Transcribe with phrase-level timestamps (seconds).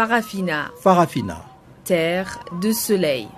[0.00, 0.70] Farafina.
[0.80, 1.44] Farafina.
[1.84, 3.28] Terre de soleil.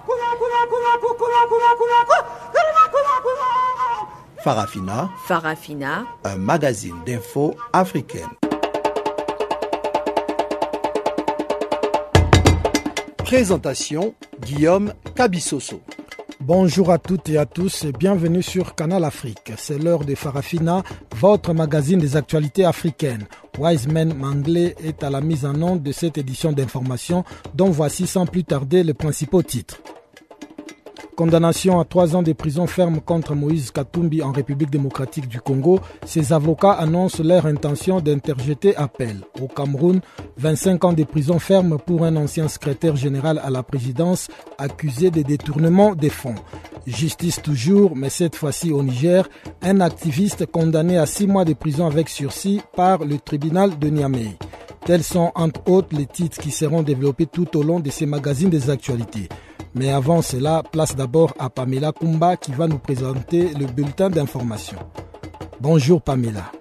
[4.44, 5.10] Farafina.
[5.26, 6.04] Farafina.
[6.22, 8.30] Un magazine d'infos africaine.
[13.24, 15.80] Présentation Guillaume Cabissoso.
[16.38, 19.52] Bonjour à toutes et à tous et bienvenue sur Canal Afrique.
[19.56, 20.84] C'est l'heure de Farafina,
[21.16, 23.26] votre magazine des actualités africaines.
[23.58, 27.24] Wiseman Manglé est à la mise en onde de cette édition d'information
[27.54, 29.78] dont voici sans plus tarder les principaux titres.
[31.16, 35.78] Condamnation à trois ans de prison ferme contre Moïse Katumbi en République démocratique du Congo.
[36.06, 39.18] Ses avocats annoncent leur intention d'interjeter appel.
[39.40, 40.00] Au Cameroun,
[40.38, 45.20] 25 ans de prison ferme pour un ancien secrétaire général à la présidence accusé de
[45.20, 46.34] détournement des fonds.
[46.86, 49.28] Justice toujours, mais cette fois-ci au Niger,
[49.60, 54.38] un activiste condamné à six mois de prison avec sursis par le tribunal de Niamey.
[54.86, 58.50] Tels sont entre autres les titres qui seront développés tout au long de ces magazines
[58.50, 59.28] des actualités.
[59.74, 64.78] Mais avant cela, place d'abord à Pamela Kumba qui va nous présenter le bulletin d'information.
[65.60, 66.52] Bonjour Pamela.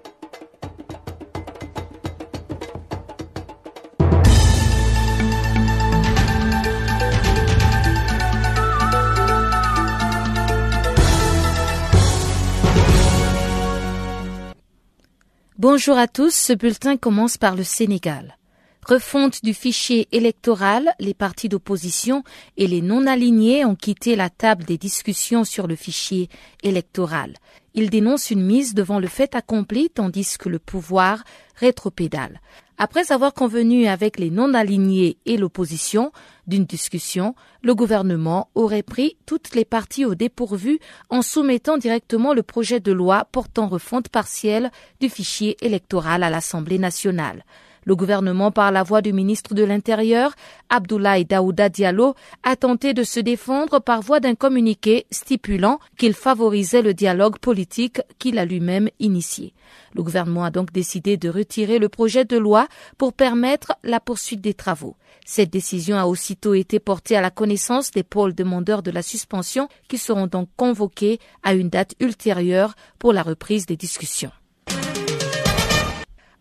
[15.58, 18.36] Bonjour à tous, ce bulletin commence par le Sénégal.
[18.84, 22.24] Refonte du fichier électoral, les partis d'opposition
[22.56, 26.28] et les non-alignés ont quitté la table des discussions sur le fichier
[26.64, 27.34] électoral.
[27.74, 31.22] Ils dénoncent une mise devant le fait accompli tandis que le pouvoir
[31.54, 32.40] rétropédale.
[32.76, 36.10] Après avoir convenu avec les non-alignés et l'opposition
[36.48, 42.42] d'une discussion, le gouvernement aurait pris toutes les parties au dépourvu en soumettant directement le
[42.42, 47.44] projet de loi portant refonte partielle du fichier électoral à l'Assemblée nationale.
[47.84, 50.32] Le gouvernement, par la voix du ministre de l'Intérieur,
[50.68, 56.82] Abdoulaye Daouda Diallo, a tenté de se défendre par voie d'un communiqué stipulant qu'il favorisait
[56.82, 59.52] le dialogue politique qu'il a lui-même initié.
[59.94, 64.40] Le gouvernement a donc décidé de retirer le projet de loi pour permettre la poursuite
[64.40, 64.96] des travaux.
[65.24, 69.68] Cette décision a aussitôt été portée à la connaissance des pôles demandeurs de la suspension
[69.88, 74.32] qui seront donc convoqués à une date ultérieure pour la reprise des discussions.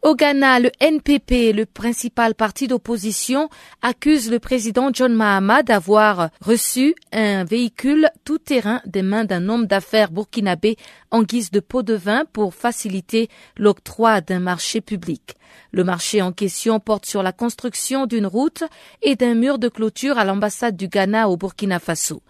[0.04, 3.50] Au Ghana, le NPP, le principal parti d'opposition,
[3.84, 10.10] accuse le président John Mahama d'avoir reçu un véhicule tout-terrain des mains d'un homme d'affaires
[10.10, 10.76] burkinabé
[11.12, 15.36] en guise de pot de vin pour faciliter l'octroi d'un marché public.
[15.72, 18.64] Le marché en question porte sur la construction d'une route
[19.04, 22.24] et d'un mur de clôture à l'ambassade du Ghana au Burkina Faso.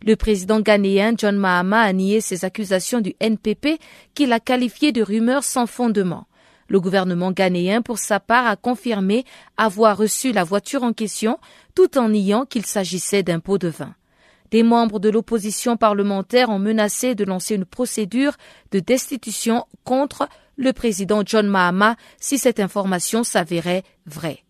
[0.00, 3.78] Le président ghanéen John Mahama a nié ces accusations du NPP
[4.14, 6.27] qu'il a qualifiées de rumeurs sans fondement.
[6.68, 9.24] Le gouvernement ghanéen, pour sa part, a confirmé
[9.56, 11.38] avoir reçu la voiture en question,
[11.74, 13.94] tout en niant qu'il s'agissait d'un pot de vin.
[14.50, 18.34] Des membres de l'opposition parlementaire ont menacé de lancer une procédure
[18.70, 24.44] de destitution contre le président John Mahama si cette information s'avérait vraie.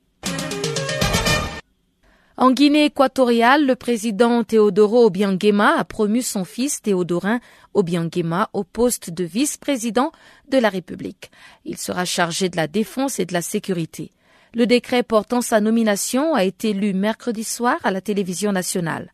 [2.41, 7.41] En Guinée équatoriale, le président Teodoro Obiangema a promu son fils Théodorin
[7.78, 10.11] Obiangema au poste de vice-président
[10.49, 11.31] de la République.
[11.65, 14.11] Il sera chargé de la défense et de la sécurité.
[14.53, 19.12] Le décret portant sa nomination a été lu mercredi soir à la télévision nationale.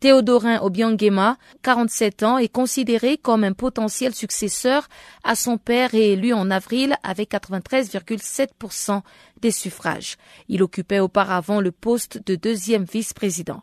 [0.00, 4.88] Théodorin Obiangema, 47 ans, est considéré comme un potentiel successeur
[5.22, 9.02] à son père réélu en avril avec 93,7%
[9.40, 10.16] des suffrages.
[10.48, 13.62] Il occupait auparavant le poste de deuxième vice-président.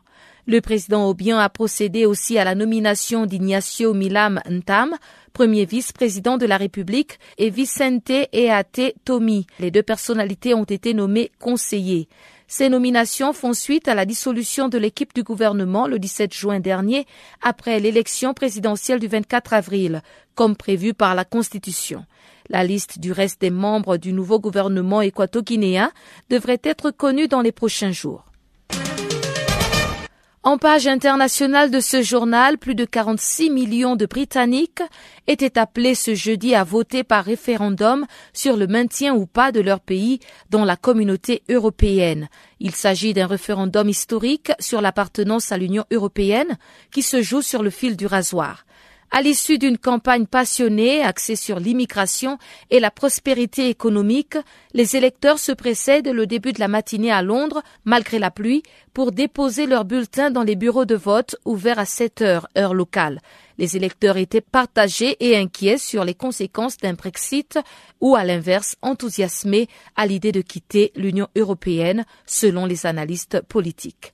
[0.49, 4.95] Le président Obiang a procédé aussi à la nomination d'Ignacio Milam Ntam,
[5.33, 9.45] premier vice-président de la République, et Vicente Eate Tomi.
[9.59, 12.07] Les deux personnalités ont été nommées conseillers.
[12.47, 17.05] Ces nominations font suite à la dissolution de l'équipe du gouvernement le 17 juin dernier,
[17.41, 20.01] après l'élection présidentielle du 24 avril,
[20.33, 22.05] comme prévu par la Constitution.
[22.47, 25.91] La liste du reste des membres du nouveau gouvernement équato-guinéen
[26.29, 28.23] devrait être connue dans les prochains jours.
[30.47, 34.81] En page internationale de ce journal, plus de 46 millions de Britanniques
[35.27, 39.81] étaient appelés ce jeudi à voter par référendum sur le maintien ou pas de leur
[39.81, 42.29] pays dans la communauté européenne.
[42.61, 46.57] Il s'agit d'un référendum historique sur l'appartenance à l'Union européenne
[46.91, 48.63] qui se joue sur le fil du rasoir.
[49.09, 52.37] À l'issue d'une campagne passionnée axée sur l'immigration
[52.69, 54.35] et la prospérité économique,
[54.73, 55.53] les électeurs se
[56.01, 58.63] dès le début de la matinée à Londres, malgré la pluie,
[58.93, 63.21] pour déposer leurs bulletins dans les bureaux de vote ouverts à 7 heures, heure locale.
[63.57, 67.57] Les électeurs étaient partagés et inquiets sur les conséquences d'un Brexit
[68.01, 74.13] ou, à l'inverse, enthousiasmés à l'idée de quitter l'Union européenne, selon les analystes politiques.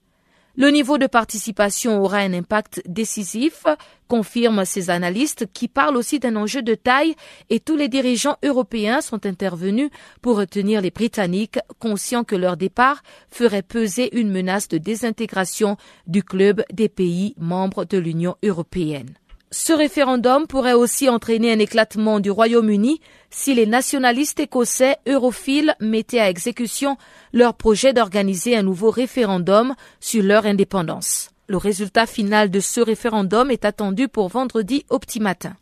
[0.56, 3.64] Le niveau de participation aura un impact décisif,
[4.08, 7.16] confirment ces analystes qui parlent aussi d'un enjeu de taille
[7.50, 9.90] et tous les dirigeants européens sont intervenus
[10.22, 13.02] pour retenir les Britanniques conscients que leur départ
[13.32, 19.16] ferait peser une menace de désintégration du club des pays membres de l'Union européenne.
[19.56, 26.20] Ce référendum pourrait aussi entraîner un éclatement du Royaume-Uni si les nationalistes écossais europhiles mettaient
[26.20, 26.98] à exécution
[27.34, 31.30] leur projet d'organiser un nouveau référendum sur leur indépendance.
[31.46, 35.56] Le résultat final de ce référendum est attendu pour vendredi au petit matin.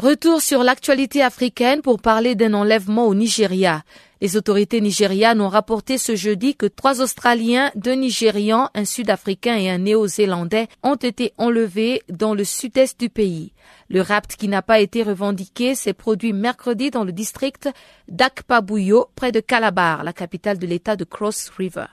[0.00, 3.84] Retour sur l'actualité africaine pour parler d'un enlèvement au Nigeria.
[4.20, 9.70] Les autorités nigérianes ont rapporté ce jeudi que trois Australiens, deux Nigérians, un Sud-Africain et
[9.70, 13.52] un Néo-Zélandais ont été enlevés dans le sud-est du pays.
[13.88, 17.68] Le rapt qui n'a pas été revendiqué s'est produit mercredi dans le district
[18.08, 21.86] d'Akpabuyo, près de Calabar, la capitale de l'État de Cross River.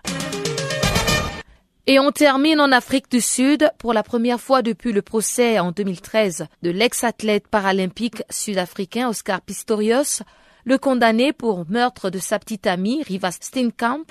[1.91, 5.73] Et on termine en Afrique du Sud pour la première fois depuis le procès en
[5.73, 10.23] 2013 de l'ex-athlète paralympique sud-africain Oscar Pistorius.
[10.63, 14.05] Le condamné pour meurtre de sa petite amie, Riva Steenkamp,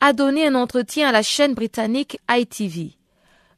[0.00, 2.96] a donné un entretien à la chaîne britannique ITV.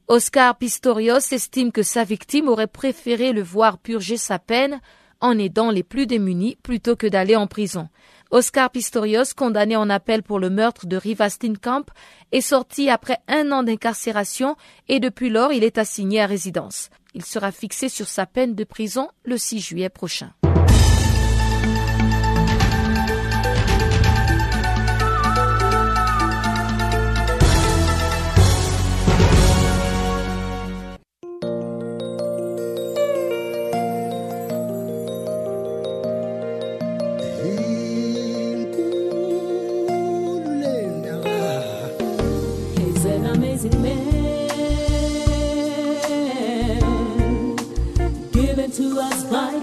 [0.08, 4.80] Oscar Pistorius estime que sa victime aurait préféré le voir purger sa peine
[5.20, 7.88] en aidant les plus démunis plutôt que d'aller en prison.
[8.30, 11.86] Oscar Pistorius, condamné en appel pour le meurtre de Riva Steenkamp,
[12.30, 14.56] est sorti après un an d'incarcération
[14.88, 16.90] et depuis lors il est assigné à résidence.
[17.14, 20.32] Il sera fixé sur sa peine de prison le 6 juillet prochain.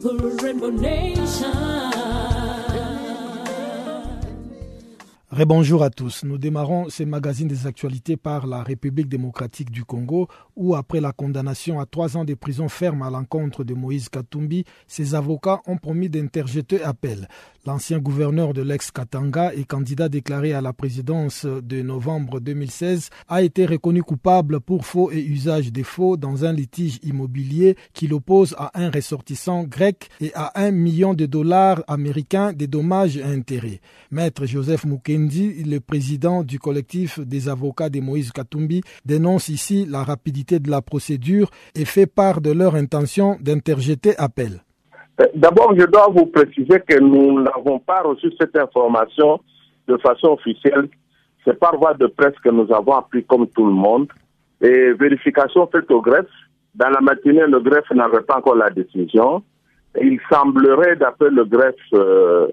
[0.00, 2.29] people, Rainbow Nation.
[5.32, 6.24] Bonjour à tous.
[6.24, 11.12] Nous démarrons ce magazine des actualités par la République démocratique du Congo, où après la
[11.12, 15.76] condamnation à trois ans de prison ferme à l'encontre de Moïse Katumbi, ses avocats ont
[15.76, 17.28] promis d'interjeter appel.
[17.64, 23.66] L'ancien gouverneur de l'ex-Katanga et candidat déclaré à la présidence de novembre 2016 a été
[23.66, 28.70] reconnu coupable pour faux et usage des faux dans un litige immobilier qui l'oppose à
[28.80, 33.80] un ressortissant grec et à un million de dollars américains des dommages et intérêts.
[34.10, 34.86] Maître Joseph
[35.20, 40.70] Mukendi, le président du collectif des avocats de Moïse Katumbi, dénonce ici la rapidité de
[40.70, 44.62] la procédure et fait part de leur intention d'interjeter appel.
[45.20, 49.40] Euh, d'abord, je dois vous préciser que nous n'avons pas reçu cette information
[49.88, 50.88] de façon officielle.
[51.44, 54.08] C'est par voie de presse que nous avons appris comme tout le monde.
[54.62, 56.26] Et vérification faite au greffe.
[56.74, 59.42] Dans la matinée, le greffe n'avait pas encore la décision.
[60.00, 62.48] il semblerait, d'après le greffe euh,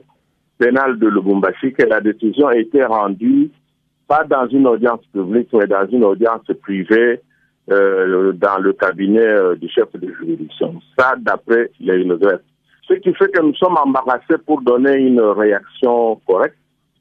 [0.57, 3.51] pénal de Lubumbashi, que la décision a été rendue
[4.07, 7.21] pas dans une audience publique, mais dans une audience privée
[7.69, 10.81] euh, dans le cabinet du chef de juridiction.
[10.97, 12.41] Ça, d'après les greffe.
[12.87, 16.55] Ce qui fait que nous sommes embarrassés pour donner une réaction correcte.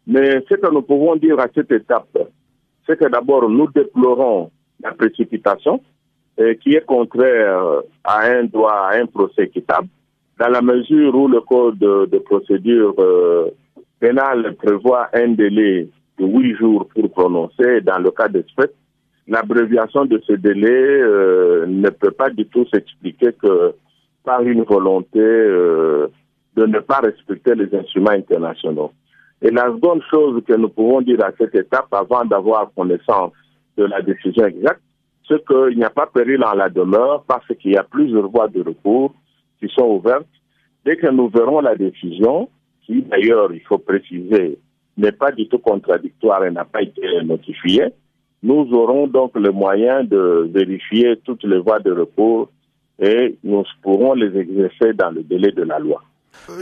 [0.09, 2.19] Mais ce que nous pouvons dire à cette étape,
[2.87, 4.51] c'est que d'abord, nous déplorons
[4.83, 5.81] la précipitation
[6.61, 9.89] qui est contraire à un droit, à un procès équitable,
[10.39, 13.51] dans la mesure où le code de, procédure euh,
[13.99, 15.89] pénale prévoit un délai
[16.19, 17.81] de huit jours pour prononcer.
[17.81, 18.73] Dans le cas d'espèce,
[19.27, 23.75] l'abréviation de ce délai euh, ne peut pas du tout s'expliquer que
[24.25, 26.09] par une volonté euh,
[26.55, 28.93] de ne pas respecter les instruments internationaux.
[29.41, 33.33] Et la seconde chose que nous pouvons dire à cette étape, avant d'avoir connaissance
[33.77, 34.81] de la décision exacte,
[35.29, 38.49] c'est qu'il n'y a pas péril en la demeure parce qu'il y a plusieurs voies
[38.49, 39.13] de recours
[39.61, 40.27] qui sont ouvertes.
[40.85, 42.49] Dès que nous verrons la décision,
[42.85, 44.59] qui d'ailleurs, il faut préciser,
[44.97, 47.89] n'est pas du tout contradictoire et n'a pas été notifiée,
[48.43, 52.49] nous aurons donc le moyen de vérifier toutes les voies de recours
[52.99, 56.03] et nous pourrons les exercer dans le délai de la loi.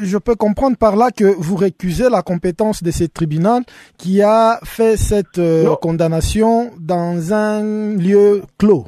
[0.03, 3.63] Je peux comprendre par là que vous récusez la compétence de ce tribunal
[3.99, 8.85] qui a fait cette euh, condamnation dans un lieu clos.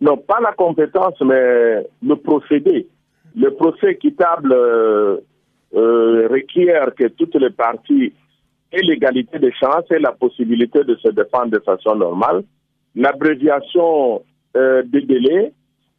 [0.00, 2.88] Non, pas la compétence, mais le procédé.
[3.36, 5.18] Le procès équitable euh,
[5.74, 8.12] euh, requiert que toutes les parties
[8.72, 12.44] aient l'égalité des chances et la possibilité de se défendre de façon normale.
[12.94, 14.22] L'abréviation
[14.54, 15.52] des délais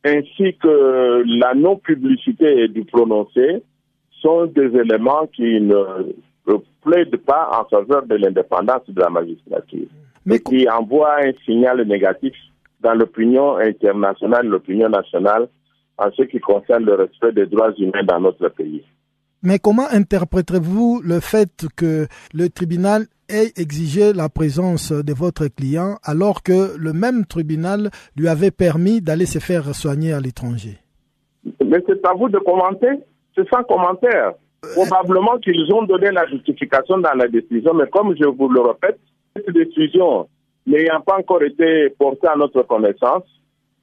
[0.05, 3.63] ainsi que la non-publicité du prononcé
[4.21, 6.05] sont des éléments qui ne
[6.81, 9.87] plaident pas en faveur de l'indépendance de la magistrature,
[10.25, 12.33] mais qui envoient un signal négatif
[12.81, 15.47] dans l'opinion internationale, l'opinion nationale,
[15.97, 18.83] en ce qui concerne le respect des droits humains dans notre pays.
[19.43, 25.97] Mais comment interpréterez-vous le fait que le tribunal ait exigé la présence de votre client
[26.03, 30.79] alors que le même tribunal lui avait permis d'aller se faire soigner à l'étranger?
[31.63, 32.87] Mais c'est à vous de commenter.
[33.35, 34.33] C'est sans commentaire.
[34.73, 38.99] Probablement qu'ils ont donné la justification dans la décision, mais comme je vous le répète,
[39.35, 40.27] cette décision
[40.65, 43.23] n'ayant pas encore été portée à notre connaissance,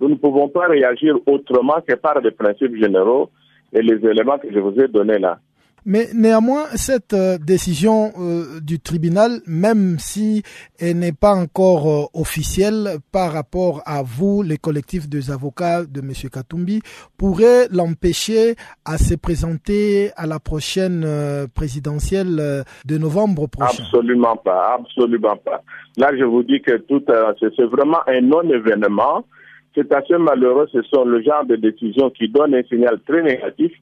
[0.02, 3.30] nous ne pouvons pas réagir autrement que par des principes généraux
[3.72, 5.38] et les éléments que je vous ai donnés là.
[5.84, 10.42] Mais néanmoins, cette euh, décision euh, du tribunal, même si
[10.78, 16.00] elle n'est pas encore euh, officielle par rapport à vous, les collectifs des avocats de
[16.00, 16.12] M.
[16.32, 16.82] Katumbi,
[17.18, 18.54] pourrait l'empêcher
[18.84, 21.04] à se présenter à la prochaine
[21.54, 23.82] présidentielle de novembre prochain.
[23.82, 25.62] Absolument pas, absolument pas.
[25.96, 27.02] Là, je vous dis que tout,
[27.40, 29.24] c'est vraiment un non-événement.
[29.74, 30.68] C'est assez malheureux.
[30.72, 33.72] Ce sont le genre de décisions qui donnent un signal très négatif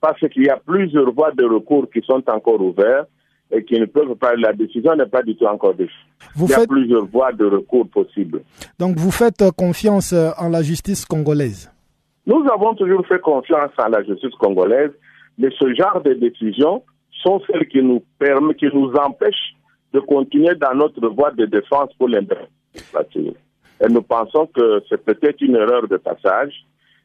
[0.00, 3.08] parce qu'il y a plusieurs voies de recours qui sont encore ouvertes
[3.50, 5.92] et qui ne peuvent pas, la décision n'est pas du tout encore définie.
[6.36, 8.42] Il y a plusieurs voies de recours possibles.
[8.78, 11.70] Donc vous faites confiance en la justice congolaise?
[12.26, 14.90] Nous avons toujours fait confiance en la justice congolaise,
[15.38, 16.82] mais ce genre de décisions
[17.22, 19.54] sont celles qui nous permettent, qui nous empêchent
[19.92, 22.48] de continuer dans notre voie de défense pour l'indépendance.
[23.80, 26.64] Et nous pensons que c'est peut-être une erreur de passage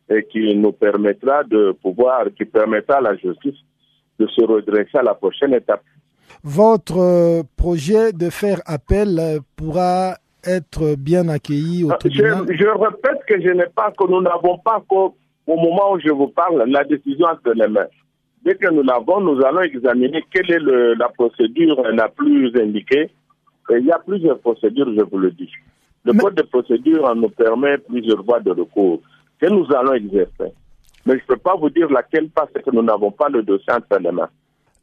[0.10, 3.60] et qui nous permettra de pouvoir, qui permettra à la justice
[4.20, 5.84] de se redresser à la prochaine étape.
[6.44, 12.46] Votre euh, projet de faire appel euh, pourra être bien accueilli au ah, tribunal?
[12.50, 16.28] je, répète que je n'ai pas, que nous n'avons pas au moment où je vous
[16.28, 17.88] parle, la décision entre les mains.
[18.46, 23.10] Dès que nous l'avons, nous allons examiner quelle est le, la procédure la plus indiquée.
[23.72, 25.52] Et il y a plusieurs procédures, je vous le dis.
[26.06, 29.02] Le code de procédure nous permet plusieurs voies de recours
[29.40, 30.54] que nous allons exercer.
[31.06, 33.74] Mais je ne peux pas vous dire laquelle parce que nous n'avons pas le dossier
[33.74, 34.30] entre les mains.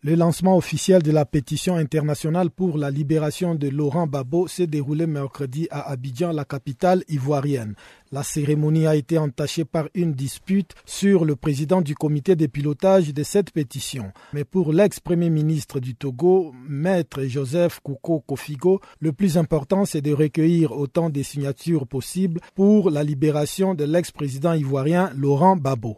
[0.06, 5.04] Le lancement officiel de la pétition internationale pour la libération de Laurent Babo s'est déroulé
[5.08, 7.75] mercredi à Abidjan, la capitale ivoirienne.
[8.12, 13.12] La cérémonie a été entachée par une dispute sur le président du comité de pilotage
[13.12, 14.12] de cette pétition.
[14.32, 20.12] Mais pour l'ex-premier ministre du Togo, maître Joseph Kouko Kofigo, le plus important c'est de
[20.12, 25.96] recueillir autant de signatures possibles pour la libération de l'ex-président ivoirien Laurent Babo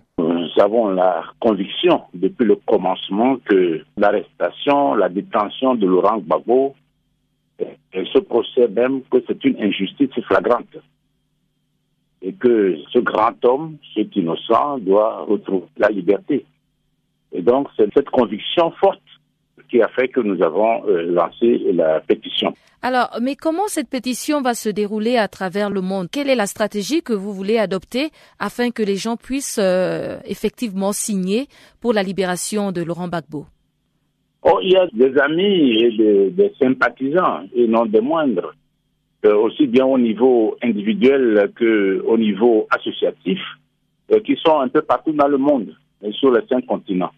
[0.60, 6.74] avons la conviction depuis le commencement que l'arrestation, la détention de Laurent Gbagbo,
[7.60, 10.76] et ce procès même, que c'est une injustice flagrante.
[12.22, 16.44] Et que ce grand homme, cet innocent, doit retrouver la liberté.
[17.32, 19.00] Et donc, c'est cette conviction forte
[19.68, 22.54] qui a fait que nous avons euh, lancé la pétition.
[22.80, 26.06] Alors, mais comment cette pétition va se dérouler à travers le monde?
[26.12, 30.92] Quelle est la stratégie que vous voulez adopter afin que les gens puissent euh, effectivement
[30.92, 31.48] signer
[31.80, 33.46] pour la libération de Laurent Gbagbo?
[34.42, 38.54] Oh, Il y a des amis et des, sympathisants, et non des moindres,
[39.26, 43.40] euh, aussi bien au niveau individuel qu'au niveau associatif,
[44.12, 47.10] euh, qui sont un peu partout dans le monde, et sur les cinq continents.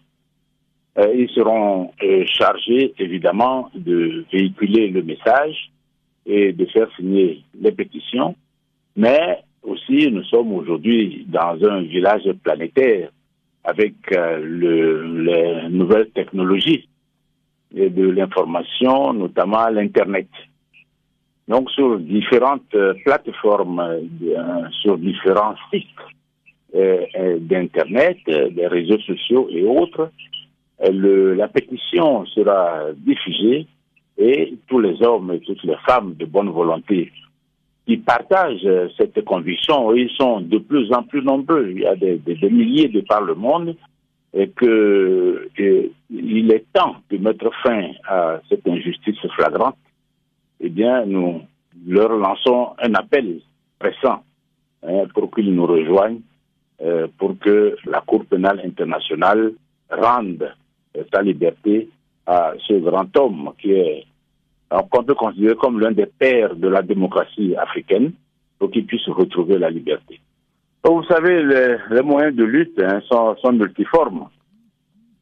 [0.97, 5.71] Euh, ils seront euh, chargés, évidemment, de véhiculer le message
[6.25, 8.35] et de faire signer les pétitions.
[8.97, 13.09] Mais aussi, nous sommes aujourd'hui dans un village planétaire
[13.63, 16.89] avec euh, le, les nouvelles technologies
[17.73, 20.27] et de l'information, notamment l'Internet.
[21.47, 24.01] Donc, sur différentes plateformes,
[24.81, 25.87] sur différents sites
[26.73, 30.11] d'Internet, des réseaux sociaux et autres,
[30.89, 33.67] la pétition sera diffusée
[34.17, 37.11] et tous les hommes et toutes les femmes de bonne volonté
[37.85, 39.93] qui partagent cette conviction.
[39.93, 41.69] Ils sont de plus en plus nombreux.
[41.71, 42.19] Il y a des,
[42.49, 43.75] milliers de par le monde
[44.33, 45.49] et que
[46.09, 49.77] il est temps de mettre fin à cette injustice flagrante.
[50.59, 51.41] Eh bien, nous
[51.87, 53.39] leur lançons un appel
[53.79, 54.23] pressant
[54.83, 56.21] hein, pour qu'ils nous rejoignent,
[56.81, 59.53] euh, pour que la Cour pénale internationale
[59.89, 60.53] rende
[61.13, 61.89] sa liberté
[62.25, 64.05] à ce grand homme qui est
[64.89, 68.13] qu'on peut considérer comme l'un des pères de la démocratie africaine
[68.57, 70.21] pour qu'il puisse retrouver la liberté.
[70.85, 74.29] vous savez, les, moyens de lutte hein, sont, sont, multiformes.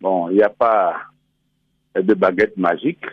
[0.01, 0.97] Bon, il n'y a pas
[1.95, 3.03] de baguette magique,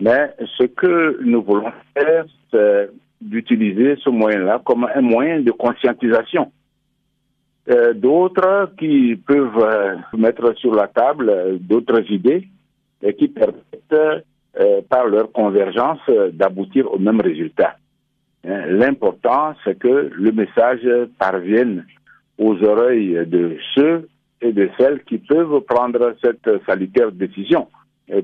[0.00, 6.50] mais ce que nous voulons faire, c'est d'utiliser ce moyen-là comme un moyen de conscientisation.
[7.70, 12.48] Euh, d'autres qui peuvent euh, mettre sur la table euh, d'autres idées
[13.02, 14.24] et qui permettent
[14.88, 16.00] par leur convergence,
[16.32, 17.76] d'aboutir au même résultat.
[18.44, 20.86] Hein, l'important, c'est que le message
[21.18, 21.86] parvienne
[22.36, 24.08] aux oreilles de ceux
[24.42, 27.68] et de celles qui peuvent prendre cette salutaire décision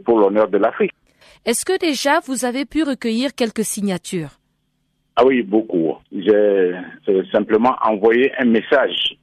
[0.05, 0.91] pour l'honneur de l'Afrique.
[1.45, 4.33] Est-ce que déjà vous avez pu recueillir quelques signatures?
[5.15, 5.95] Ah oui, beaucoup.
[6.13, 6.75] J'ai
[7.33, 9.17] simplement envoyé un message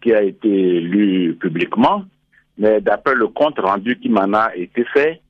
[0.00, 2.04] qui a été lu publiquement,
[2.58, 5.20] mais d'après le compte rendu qui m'en a été fait,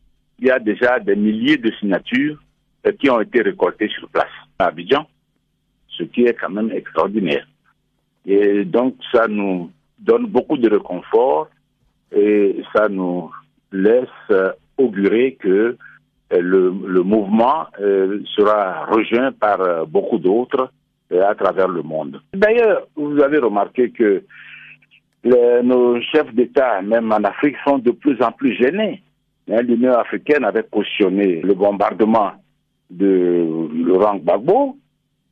[0.41, 2.39] il y a déjà des milliers de signatures
[2.87, 5.07] euh, qui ont été récoltées sur place à Abidjan,
[5.89, 7.47] ce qui est quand même extraordinaire.
[8.27, 11.49] Et donc, ça nous donne beaucoup de réconfort
[12.11, 13.31] et ça nous
[13.71, 15.77] laisse euh, augurer que
[16.33, 17.67] euh, le, mouvement
[18.37, 20.73] sera rejoint par beaucoup d'autres
[21.13, 22.21] à travers le monde.
[22.35, 24.23] D'ailleurs, vous avez remarqué que
[25.25, 29.03] nos chefs d'État, même en Afrique, sont de plus en plus gênés
[29.51, 32.33] Hein, L'Union africaine avait cautionné le bombardement
[32.91, 34.77] de Laurent Gbagbo,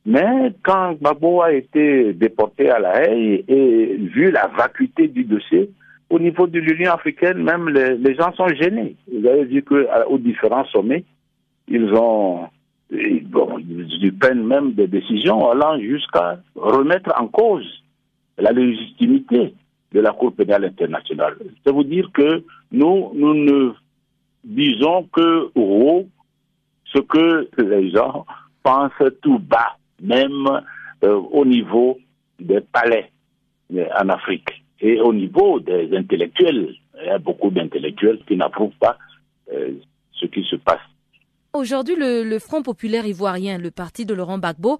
[0.06, 5.70] mais quand Gbagbo a été déporté à La Haye et vu la vacuité du dossier,
[6.10, 8.96] au niveau de l'Union africaine, même les, gens sont gênés.
[9.12, 11.04] Vous avez vu qu'aux différents sommets,
[11.68, 12.48] ils ont
[12.90, 17.66] bon, ils prennent même des décisions allant jusqu'à remettre en cause
[18.38, 19.54] la légitimité
[19.92, 21.36] de la Cour pénale internationale.
[21.64, 23.72] Ça veut dire que nous, nous ne
[24.44, 25.50] disons que
[26.92, 28.24] ce que les gens
[28.62, 30.46] pensent tout bas, même
[31.04, 31.98] euh, au niveau
[32.38, 33.10] des palais
[33.74, 36.74] euh, en Afrique et au niveau des intellectuels.
[37.00, 38.96] Il y a beaucoup d'intellectuels qui n'approuvent pas
[39.52, 39.72] euh,
[40.12, 40.80] ce qui se passe.
[41.54, 44.78] Aujourd'hui, le, Front populaire ivoirien, le parti de Laurent Gbagbo,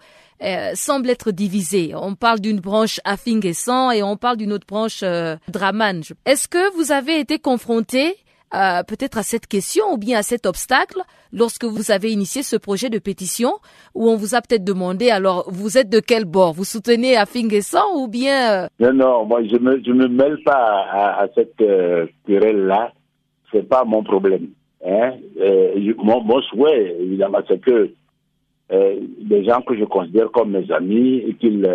[0.74, 1.92] semble être divisé.
[1.94, 5.02] On parle d'une branche Afingessan et on parle d'une autre branche
[5.48, 6.02] Draman.
[6.26, 8.16] Est-ce que vous avez été confronté
[8.54, 11.02] euh, peut-être à cette question ou bien à cet obstacle
[11.34, 13.52] lorsque vous avez initié ce projet de pétition
[13.94, 16.54] où on vous a peut-être demandé alors vous êtes de quel bord?
[16.54, 18.68] Vous soutenez à Fingessan ou bien euh?
[18.80, 22.92] Non, non, moi je me, je me mêle pas à, cette euh, querelle-là.
[23.52, 24.48] C'est pas mon problème.
[24.84, 25.12] Hein?
[26.02, 27.90] mon, mon, souhait, évidemment, c'est que
[28.70, 31.66] des gens que je considère comme mes amis et qu'ils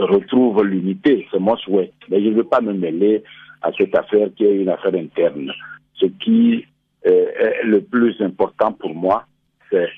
[0.00, 1.92] retrouvent l'unité, c'est mon souhait.
[2.08, 3.22] Mais je ne veux pas me mêler
[3.62, 5.50] à cette affaire qui est une affaire interne
[6.02, 6.64] ce qui
[7.06, 9.24] euh, est le plus important pour moi,
[9.70, 9.88] c'est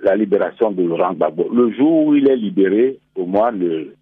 [0.00, 1.48] la libération de Laurent Gbagbo.
[1.52, 3.94] Le jour où il est libéré, pour moi, le,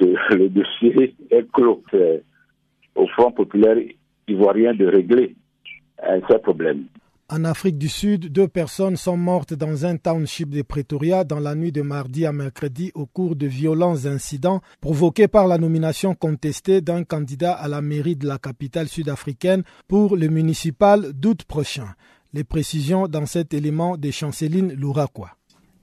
[0.48, 1.82] dossier est clos.
[2.94, 3.76] au Front populaire
[4.28, 5.34] ivoirien de régler
[6.08, 6.84] euh, ce problème.
[7.30, 11.54] En Afrique du Sud, deux personnes sont mortes dans un township de Pretoria dans la
[11.54, 16.80] nuit de mardi à mercredi au cours de violents incidents provoqués par la nomination contestée
[16.80, 21.88] d'un candidat à la mairie de la capitale sud-africaine pour le municipal d'août prochain.
[22.32, 25.32] Les précisions dans cet élément de Chanceline Louraquois.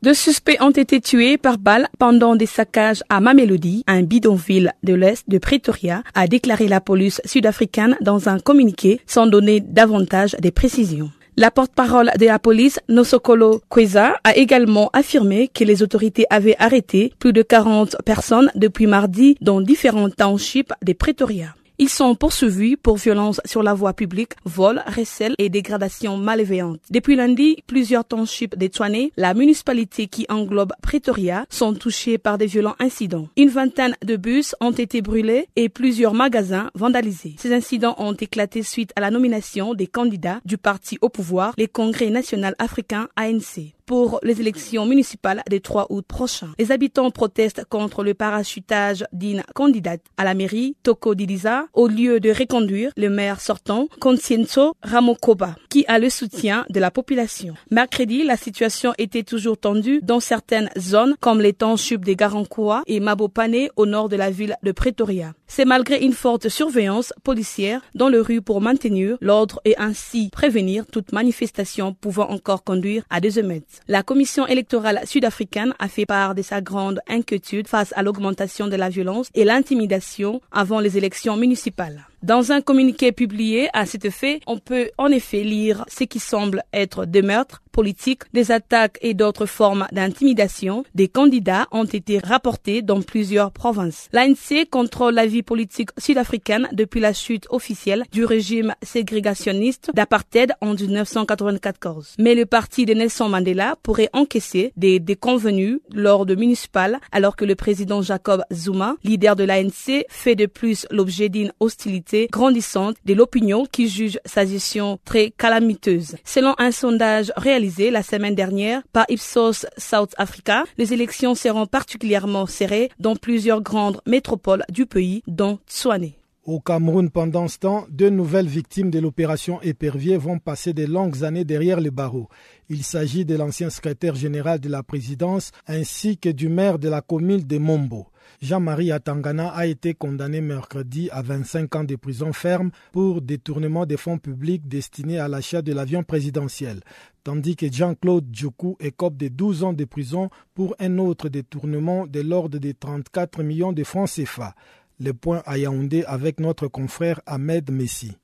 [0.02, 4.96] Deux suspects ont été tués par balle pendant des saccages à Mamelody, un bidonville de
[4.96, 10.50] l'est de Pretoria, a déclaré la police sud-africaine dans un communiqué sans donner davantage de
[10.50, 11.12] précisions.
[11.38, 17.12] La porte-parole de la police, Nosokolo Kweza, a également affirmé que les autorités avaient arrêté
[17.20, 21.54] plus de 40 personnes depuis mardi dans différents townships de Pretoria.
[21.78, 26.80] Ils sont poursuivis pour violence sur la voie publique, vol, recel et dégradation malveillante.
[26.90, 28.72] Depuis lundi, plusieurs townships des
[29.18, 33.28] la municipalité qui englobe Pretoria, sont touchés par des violents incidents.
[33.38, 37.36] Une vingtaine de bus ont été brûlés et plusieurs magasins vandalisés.
[37.40, 41.68] Ces incidents ont éclaté suite à la nomination des candidats du parti au pouvoir, les
[41.68, 43.76] Congrès national africain ANC.
[43.86, 46.54] Pour les élections municipales des 3 août prochains.
[46.58, 52.20] Les habitants protestent contre le parachutage d'une candidate à la mairie, Toko Didiza, au lieu
[52.20, 57.54] de reconduire le maire sortant, Conscienzo Ramokoba, qui a le soutien de la population.
[57.72, 63.00] Mercredi, la situation était toujours tendue dans certaines zones comme les townships de Garankoua et
[63.00, 65.34] Mabopane au nord de la ville de Pretoria.
[65.48, 70.86] C'est malgré une forte surveillance policière dans les rues pour maintenir l'ordre et ainsi prévenir
[70.88, 73.75] toute manifestation pouvant encore conduire à des émeutes.
[73.88, 78.76] La commission électorale sud-africaine a fait part de sa grande inquiétude face à l'augmentation de
[78.76, 82.08] la violence et l'intimidation avant les élections municipales.
[82.26, 86.64] Dans un communiqué publié à cet effet, on peut en effet lire ce qui semble
[86.74, 90.86] être des meurtres politiques, des attaques et d'autres formes d'intimidation.
[90.96, 94.08] Des candidats ont été rapportés dans plusieurs provinces.
[94.12, 100.74] L'ANC contrôle la vie politique sud-africaine depuis la chute officielle du régime ségrégationniste d'apartheid en
[100.74, 102.16] 1994.
[102.18, 107.46] Mais le parti de Nelson Mandela pourrait encaisser des déconvenus lors de municipales alors que
[107.46, 113.14] le président Jacob Zuma, leader de l'ANC, fait de plus l'objet d'une hostilité grandissante de
[113.14, 116.16] l'opinion qui juge sa gestion très calamiteuse.
[116.24, 122.46] Selon un sondage réalisé la semaine dernière par Ipsos South Africa, les élections seront particulièrement
[122.46, 126.25] serrées dans plusieurs grandes métropoles du pays, dont Tswane.
[126.46, 131.24] Au Cameroun, pendant ce temps, deux nouvelles victimes de l'opération Épervier vont passer de longues
[131.24, 132.30] années derrière les barreaux.
[132.70, 137.02] Il s'agit de l'ancien secrétaire général de la présidence ainsi que du maire de la
[137.02, 138.06] commune de Mombo.
[138.44, 143.98] Jean-Marie Atangana a été condamné mercredi à 25 ans de prison ferme pour détournement des
[143.98, 146.82] fonds publics destinés à l'achat de l'avion présidentiel,
[147.24, 152.22] tandis que Jean-Claude Djoukou écope de 12 ans de prison pour un autre détournement de
[152.22, 154.54] l'ordre de 34 millions de francs CFA.
[155.00, 158.18] Le point à Yaoundé avec notre confrère Ahmed Messi.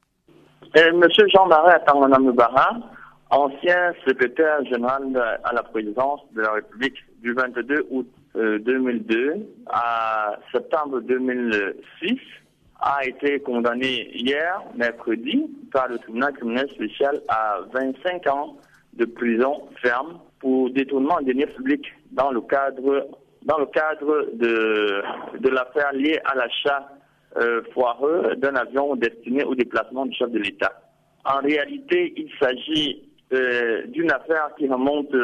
[0.77, 2.77] Euh, monsieur Jean-Marie Atangana Mubara,
[3.29, 9.35] ancien secrétaire général à la présidence de la République du 22 août 2002 euh,
[9.69, 12.17] à septembre 2006
[12.81, 18.57] a été condamné hier, mercredi, par le tribunal criminel spécial à 25 ans
[18.93, 23.07] de prison ferme pour détournement de deniers publics dans le cadre
[23.43, 25.01] dans le cadre de,
[25.39, 26.89] de l'affaire liée à l'achat
[27.37, 30.81] euh, foireux d'un avion destiné au déplacement du chef de l'État.
[31.25, 35.15] En réalité, il s'agit euh, d'une affaire qui remonte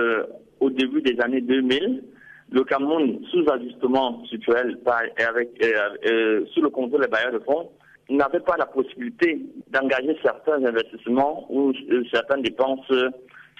[0.60, 2.04] au début des années 2000
[2.52, 4.78] le Cameroun, sous ajustement structurel
[5.18, 7.70] et avec, euh, sous le contrôle des bailleurs de fonds,
[8.10, 12.88] n'avait pas la possibilité d'engager certains investissements ou euh, certaines dépenses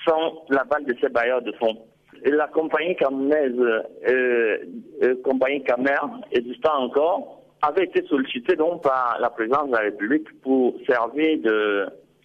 [0.06, 1.86] sans l'aval de ces bailleurs de fonds.
[2.26, 4.58] La compagnie camerounaise, euh,
[5.04, 6.00] euh, compagnie Camer,
[6.32, 11.40] existant encore, avait été sollicitée donc par la présidence de la République pour servir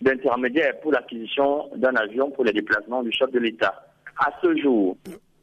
[0.01, 3.75] d'intermédiaire pour l'acquisition d'un avion pour les déplacements du chef de l'État.
[4.19, 4.97] À ce jour,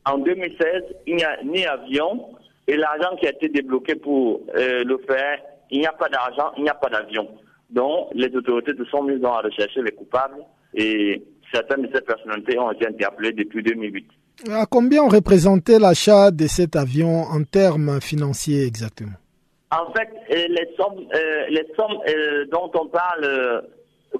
[0.05, 2.35] en 2016, il n'y a ni avion
[2.67, 5.39] et l'argent qui a été débloqué pour euh, le faire,
[5.71, 7.27] il n'y a pas d'argent, il n'y a pas d'avion.
[7.69, 10.43] Donc, les autorités se sont mises à rechercher les coupables
[10.75, 14.05] et certaines de ces personnalités ont été interpellées depuis 2008.
[14.47, 19.17] À combien représentait l'achat de cet avion en termes financiers exactement?
[19.71, 21.99] En fait, euh, les sommes, euh, sommes
[22.51, 23.63] dont on parle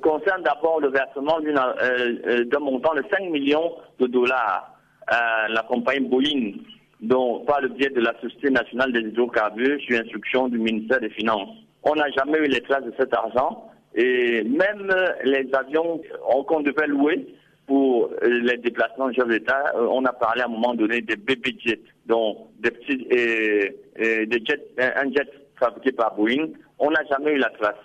[0.03, 4.75] concernent d'abord le versement d'un montant de 5 millions de dollars
[5.10, 6.51] la compagnie Boeing,
[7.01, 11.10] dont par le biais de la Société nationale des hydrocarbures, sur instruction du ministère des
[11.10, 11.49] Finances.
[11.82, 15.99] On n'a jamais eu les traces de cet argent et même les avions
[16.47, 17.25] qu'on devait louer
[17.69, 21.55] pour les déplacements chef d'État, euh, on a parlé à un moment donné des baby
[21.63, 25.29] jets, donc des petits, des jets, un jet
[25.60, 26.47] fabriqué par Boeing.
[26.79, 27.75] On n'a jamais eu la trace.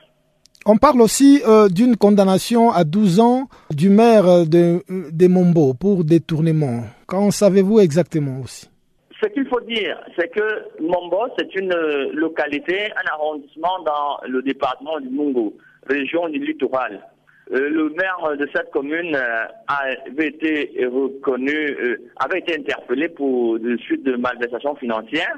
[0.66, 6.05] On parle aussi euh, d'une condamnation à 12 ans du maire de, de Mombo pour
[6.05, 6.85] détournement.
[7.07, 8.70] Qu'en savez-vous exactement aussi?
[9.23, 11.75] Ce qu'il faut dire, c'est que Mombo, c'est une
[12.14, 15.55] localité, un arrondissement dans le département du Mungo,
[15.87, 17.01] région du littoral.
[17.55, 23.77] Euh, le maire de cette commune euh, avait été reconnu, avait été interpellé pour de
[23.79, 25.37] suite de malversation financière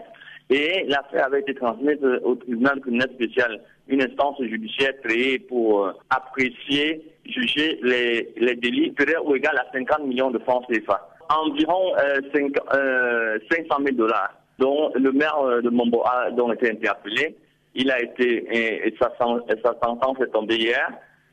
[0.49, 5.93] et l'affaire avait été transmise au tribunal criminel spécial une instance judiciaire créée pour euh,
[6.11, 11.09] apprécier, juger les, les délits supérieurs ou égal à 50 millions de francs CFA.
[11.29, 17.37] Environ euh, 5, 500 000 dollars, dont le maire euh, de Momboa a été interpellé.
[17.75, 20.89] Il a été, et, sa, sentence est tombée hier,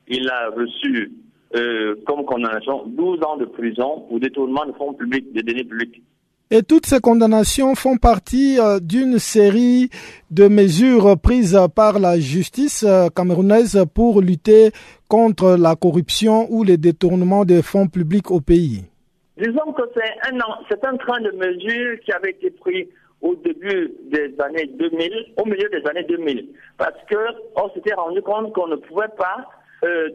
[0.07, 1.11] il a reçu
[1.55, 6.01] euh, comme condamnation 12 ans de prison pour détournement de fonds publics, de deniers publics.
[6.51, 9.89] Et toutes ces condamnations font partie euh, d'une série
[10.29, 14.71] de mesures prises par la justice euh, camerounaise pour lutter
[15.07, 18.83] contre la corruption ou les détournements des fonds publics au pays.
[19.37, 20.37] Disons que c'est un,
[20.69, 22.87] c'est un train de mesure qui avait été pris
[23.21, 28.53] au début des années 2000, au milieu des années 2000, parce qu'on s'était rendu compte
[28.53, 29.49] qu'on ne pouvait pas,
[29.83, 30.09] euh,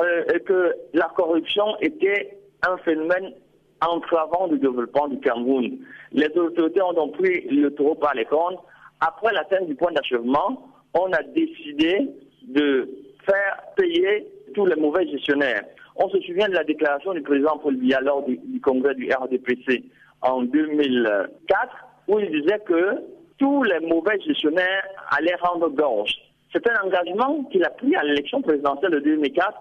[0.00, 3.32] euh, que la corruption était un phénomène
[3.80, 5.78] entravant le développement du Cameroun.
[6.12, 8.56] Les autorités ont donc pris le taureau par les cornes.
[9.00, 12.08] Après l'atteinte du point d'achèvement, on a décidé
[12.42, 12.88] de
[13.24, 15.64] faire payer tous les mauvais gestionnaires.
[15.96, 19.84] On se souvient de la déclaration du président Paul Biya lors du, congrès du RDPC
[20.22, 21.76] en 2004,
[22.08, 23.02] où il disait que
[23.38, 26.14] tous les mauvais gestionnaires allaient rendre gorge.
[26.52, 29.52] C'est un engagement qu'il a pris à l'élection présidentielle de 2004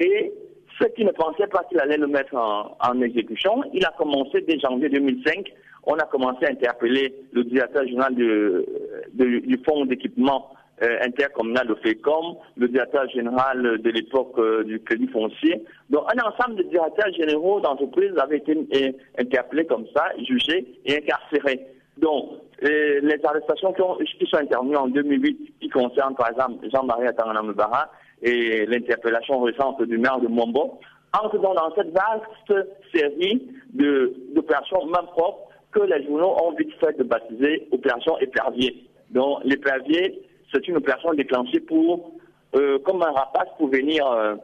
[0.00, 0.32] et
[0.80, 4.58] ceux qui ne pensaient pas qu'il allait le mettre en, exécution, il a commencé dès
[4.58, 5.52] janvier 2005.
[5.84, 10.52] On a commencé à interpeller le directeur général du fonds d'équipement
[10.82, 15.62] euh, intercommunal de FECOM, le directeur général de l'époque euh, du Crédit foncier.
[15.90, 20.96] Donc un ensemble de directeurs généraux d'entreprises avaient été euh, interpellés comme ça, jugés et
[20.96, 21.60] incarcérés.
[22.02, 27.90] Donc, les arrestations qui, sont intervenues en 2008, qui concernent par exemple Jean-Marie Atanganamubara
[28.22, 30.80] et l'interpellation récente du maire de Mombo,
[31.12, 37.04] entrent dans cette vaste série d'opérations même propres que les journaux ont vite fait de
[37.04, 38.84] baptiser opération épervier.
[39.10, 42.12] Donc, l'épervier, c'est une opération déclenchée pour,
[42.54, 44.34] euh, comme un rapace pour venir euh,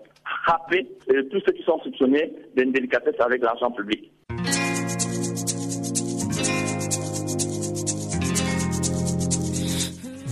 [1.11, 4.11] euh, tous ceux qui sont soupçonnés d'indélicatesse avec l'argent public.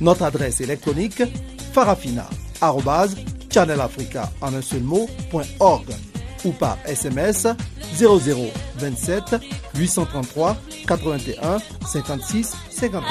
[0.00, 1.22] Notre adresse électronique
[1.72, 4.82] farafina.channelafrica en un seul
[6.44, 7.46] ou par SMS
[7.98, 9.36] 0027
[9.76, 13.02] 833 81 56 59.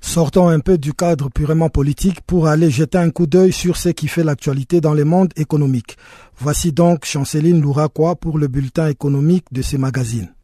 [0.00, 3.90] Sortons un peu du cadre purement politique pour aller jeter un coup d'œil sur ce
[3.90, 5.96] qui fait l'actualité dans le monde économique.
[6.36, 10.34] Voici donc Chanceline Louraquois pour le bulletin économique de ces magazines.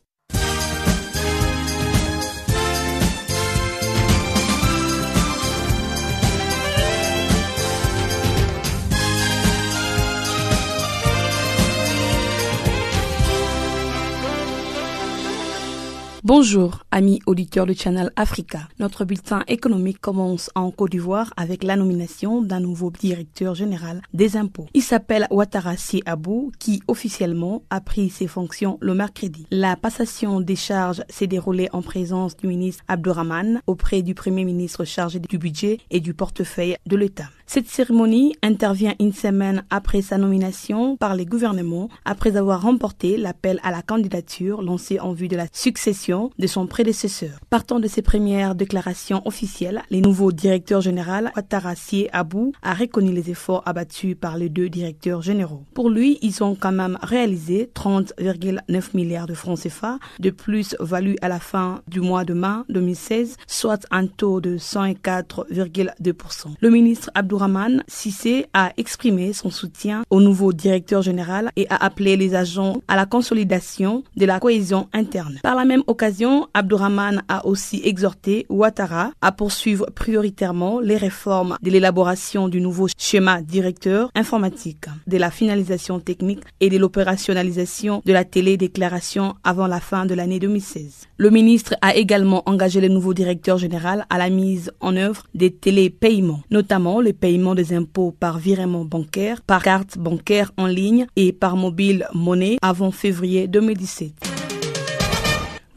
[16.27, 18.67] Bonjour, amis auditeurs de Channel Africa.
[18.81, 24.37] Notre bulletin économique commence en Côte d'Ivoire avec la nomination d'un nouveau directeur général des
[24.37, 24.67] impôts.
[24.75, 29.47] Il s'appelle Ouattarassi Abou, qui officiellement a pris ses fonctions le mercredi.
[29.53, 34.85] La passation des charges s'est déroulée en présence du ministre Abdourahman auprès du premier ministre
[34.85, 37.29] chargé du budget et du portefeuille de l'État.
[37.49, 43.61] Cette cérémonie intervient une semaine après sa nomination par les gouvernements, après avoir remporté l'appel
[43.63, 47.39] à la candidature lancé en vue de la succession de son prédécesseur.
[47.49, 51.07] Partant de ses premières déclarations officielles, les nouveaux directeurs généraux,
[51.37, 51.75] Ouattara
[52.13, 55.63] Abou, a reconnu les efforts abattus par les deux directeurs généraux.
[55.73, 61.29] Pour lui, ils ont quand même réalisé 30,9 milliards de francs CFA de plus-value à
[61.29, 66.55] la fin du mois de mai 2016, soit un taux de 104,2%.
[66.61, 71.85] Le ministre Abdou Abdourahman Sissé a exprimé son soutien au nouveau directeur général et a
[71.85, 75.39] appelé les agents à la consolidation de la cohésion interne.
[75.43, 81.71] Par la même occasion, Abdourahman a aussi exhorté Ouattara à poursuivre prioritairement les réformes de
[81.71, 88.25] l'élaboration du nouveau schéma directeur informatique, de la finalisation technique et de l'opérationnalisation de la
[88.25, 91.07] télédéclaration avant la fin de l'année 2016.
[91.19, 95.51] Le ministre a également engagé le nouveau directeur général à la mise en œuvre des
[95.51, 101.33] télépaiements, notamment les paiement des impôts par virement bancaire, par carte bancaire en ligne et
[101.33, 104.36] par mobile monnaie avant février 2017.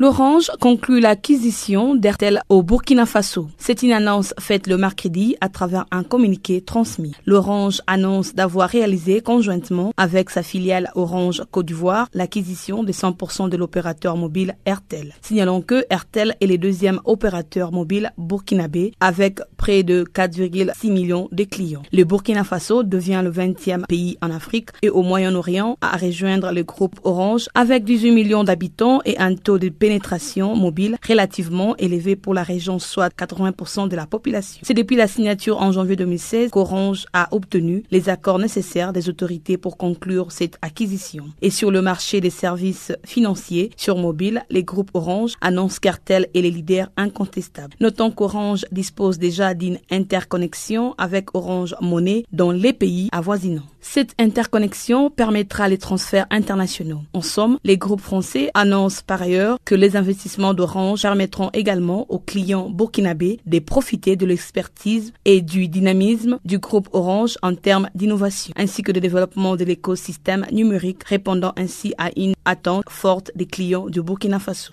[0.02, 3.50] L'Orange conclut l'acquisition d'Airtel au Burkina Faso.
[3.58, 7.12] C'est une annonce faite le mercredi à travers un communiqué transmis.
[7.26, 13.58] L'Orange annonce d'avoir réalisé conjointement avec sa filiale Orange Côte d'Ivoire l'acquisition de 100% de
[13.58, 15.16] l'opérateur mobile Airtel.
[15.22, 21.44] Signalons que Airtel est le deuxième opérateur mobile burkinabé avec près de 4,6 millions de
[21.44, 21.84] clients.
[21.92, 26.64] Le Burkina Faso devient le 20e pays en Afrique et au Moyen-Orient à rejoindre le
[26.64, 32.36] groupe Orange avec 18 millions d'habitants et un taux de pénétration mobile relativement élevée pour
[32.36, 34.62] la région, soit 80% de la population.
[34.64, 39.58] C'est depuis la signature en janvier 2016 qu'Orange a obtenu les accords nécessaires des autorités
[39.58, 41.26] pour conclure cette acquisition.
[41.42, 46.42] Et sur le marché des services financiers sur mobile, les groupes Orange annoncent qu'Artel est
[46.42, 47.76] les leaders incontestables.
[47.80, 53.66] Notons qu'Orange dispose déjà d'une interconnexion avec Orange Monnaie dans les pays avoisinants.
[53.82, 57.02] Cette interconnexion permettra les transferts internationaux.
[57.14, 62.20] En somme, les groupes français annoncent par ailleurs que les investissements d'Orange permettront également aux
[62.20, 68.54] clients burkinabés de profiter de l'expertise et du dynamisme du groupe Orange en termes d'innovation,
[68.58, 73.88] ainsi que de développement de l'écosystème numérique, répondant ainsi à une attente forte des clients
[73.88, 74.72] du Burkina Faso.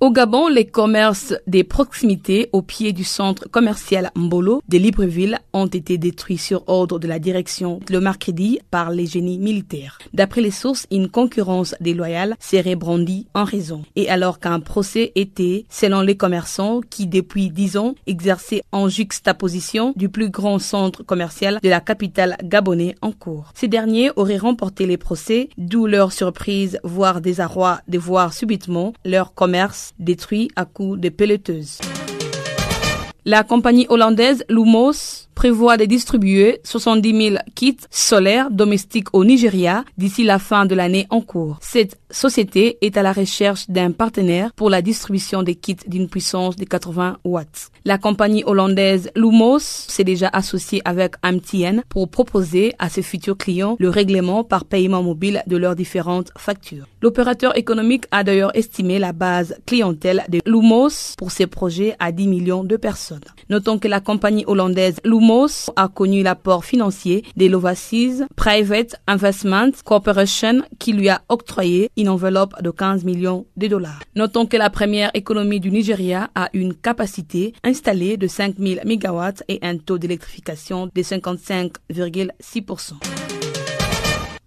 [0.00, 5.66] Au Gabon, les commerces des proximités au pied du centre commercial Mbolo de Libreville ont
[5.66, 9.98] été détruits sur ordre de la direction le mercredi par les génies militaires.
[10.14, 13.82] D'après les sources, une concurrence déloyale serait brandie en raison.
[13.96, 19.94] Et alors qu'un procès était, selon les commerçants qui depuis dix ans exerçaient en juxtaposition
[19.96, 23.50] du plus grand centre commercial de la capitale gabonaise en cours.
[23.52, 29.34] Ces derniers auraient remporté les procès, d'où leur surprise, voire désarroi de voir subitement leur
[29.34, 31.78] commerce détruit à coups de pelleteuses.
[33.24, 40.24] La compagnie hollandaise Lumos prévoit de distribuer 70 000 kits solaires domestiques au Nigeria d'ici
[40.24, 41.58] la fin de l'année en cours.
[41.60, 46.56] Cette société est à la recherche d'un partenaire pour la distribution des kits d'une puissance
[46.56, 47.68] de 80 watts.
[47.84, 53.76] La compagnie hollandaise Lumos s'est déjà associée avec MTN pour proposer à ses futurs clients
[53.78, 56.86] le règlement par paiement mobile de leurs différentes factures.
[57.00, 62.26] L'opérateur économique a d'ailleurs estimé la base clientèle de Lumos pour ses projets à 10
[62.26, 63.20] millions de personnes.
[63.50, 65.27] Notons que la compagnie hollandaise Lumos
[65.76, 72.54] a connu l'apport financier de l'Overseas Private Investment Corporation qui lui a octroyé une enveloppe
[72.62, 74.00] de 15 millions de dollars.
[74.14, 79.58] Notons que la première économie du Nigeria a une capacité installée de 5000 MW et
[79.60, 82.94] un taux d'électrification de 55,6%.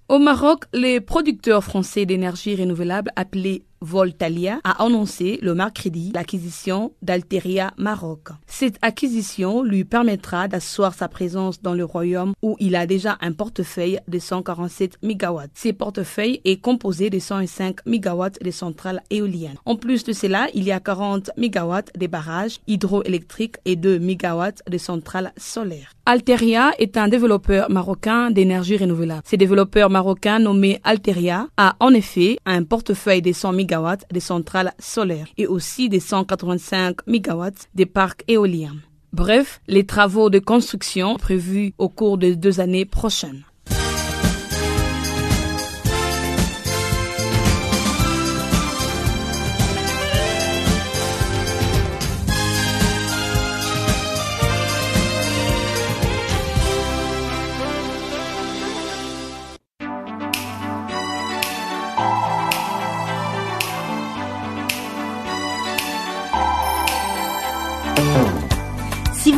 [0.10, 7.74] Au Maroc, les producteurs français d'énergie renouvelable appelés Voltalia a annoncé le mercredi l'acquisition d'Alteria
[7.78, 8.30] Maroc.
[8.46, 13.32] Cette acquisition lui permettra d'asseoir sa présence dans le royaume où il a déjà un
[13.32, 15.42] portefeuille de 147 MW.
[15.56, 19.58] Ce portefeuille est composé de 105 MW de centrales éoliennes.
[19.66, 24.52] En plus de cela, il y a 40 MW de barrages hydroélectriques et 2 MW
[24.70, 25.94] de centrales solaires.
[26.08, 29.22] Alteria est un développeur marocain d'énergie renouvelable.
[29.24, 34.74] Ce développeur marocain nommé Alteria a en effet un portefeuille de 100 MW des centrales
[34.80, 38.76] solaires et aussi des 185 MW des parcs éoliens.
[39.14, 43.44] Bref, les travaux de construction prévus au cours des deux années prochaines.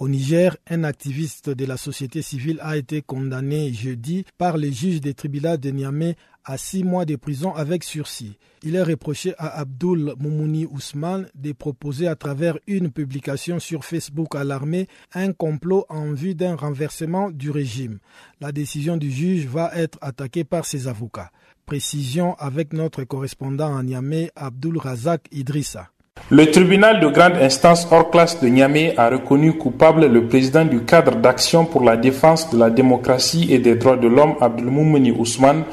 [0.00, 5.02] Au Niger, un activiste de la société civile a été condamné jeudi par les juges
[5.02, 8.36] des tribunaux de Niamey à six mois de prison avec sursis.
[8.62, 14.34] Il est reproché à Abdul Moumouni Ousmane de proposer à travers une publication sur Facebook
[14.34, 17.98] à l'armée un complot en vue d'un renversement du régime.
[18.40, 21.30] La décision du juge va être attaquée par ses avocats.
[21.66, 25.88] Précision avec notre correspondant à Niamey, Abdul Razak Idrissa.
[26.28, 30.84] Le tribunal de grande instance hors classe de Niamey a reconnu coupable le président du
[30.84, 35.64] cadre d'action pour la défense de la démocratie et des droits de l'homme, Abdelmoumouni Ousmane,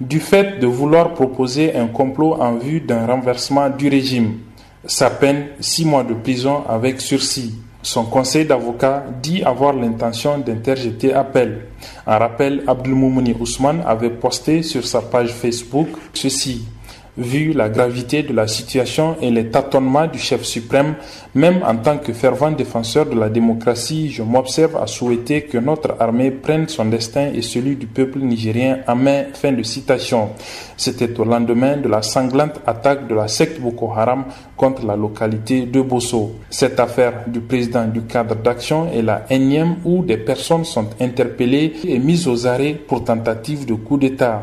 [0.00, 4.38] du fait de vouloir proposer un complot en vue d'un renversement du régime.
[4.84, 7.54] Sa peine, six mois de prison avec sursis.
[7.82, 11.66] Son conseil d'avocat dit avoir l'intention d'interjeter appel.
[12.06, 16.66] En rappel, Abdelmoumouni Ousmane avait posté sur sa page Facebook ceci.
[17.18, 20.96] Vu la gravité de la situation et les tâtonnements du chef suprême,
[21.34, 25.96] même en tant que fervent défenseur de la démocratie, je m'observe à souhaiter que notre
[25.98, 29.24] armée prenne son destin et celui du peuple nigérien en main.
[29.32, 30.28] Fin de citation.
[30.76, 35.64] C'était au lendemain de la sanglante attaque de la secte Boko Haram contre la localité
[35.64, 36.34] de Bosso.
[36.50, 41.72] Cette affaire du président du cadre d'action est la énième où des personnes sont interpellées
[41.84, 44.42] et mises aux arrêts pour tentative de coup d'État.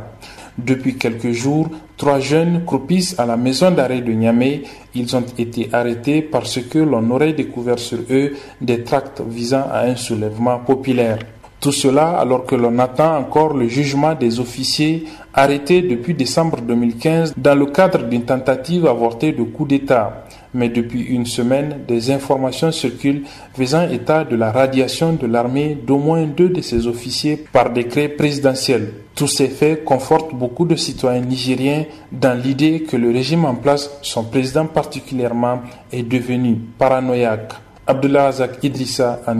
[0.57, 4.63] Depuis quelques jours, trois jeunes croupissent à la maison d'arrêt de Niamey.
[4.93, 9.81] Ils ont été arrêtés parce que l'on aurait découvert sur eux des tracts visant à
[9.85, 11.17] un soulèvement populaire.
[11.59, 17.33] Tout cela alors que l'on attend encore le jugement des officiers arrêtés depuis décembre 2015
[17.37, 20.22] dans le cadre d'une tentative avortée de coup d'État.
[20.53, 23.23] Mais depuis une semaine, des informations circulent
[23.55, 28.09] faisant état de la radiation de l'armée d'au moins deux de ses officiers par décret
[28.09, 28.93] présidentiel.
[29.15, 33.89] Tous ces faits confortent beaucoup de citoyens nigériens dans l'idée que le régime en place,
[34.01, 37.53] son président particulièrement, est devenu paranoïaque.
[37.85, 39.33] Abdullah Azak Idrissa à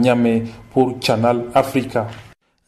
[0.72, 2.06] pour Channel Africa.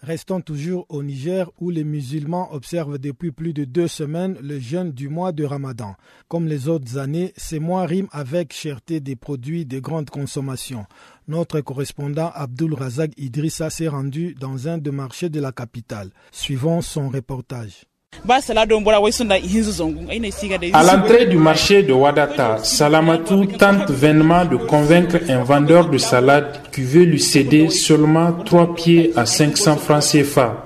[0.06, 4.92] Restons toujours au Niger où les musulmans observent depuis plus de deux semaines le jeûne
[4.92, 5.96] du mois de Ramadan.
[6.28, 10.86] Comme les autres années, ces mois riment avec cherté des produits de grande consommation.
[11.26, 16.12] Notre correspondant Abdul Razak Idrissa s'est rendu dans un des marchés de la capitale.
[16.30, 17.86] Suivons son reportage.
[20.72, 26.60] À l'entrée du marché de Wadata, Salamatou tente vainement de convaincre un vendeur de salade
[26.72, 30.64] qui veut lui céder seulement 3 pieds à 500 francs CFA.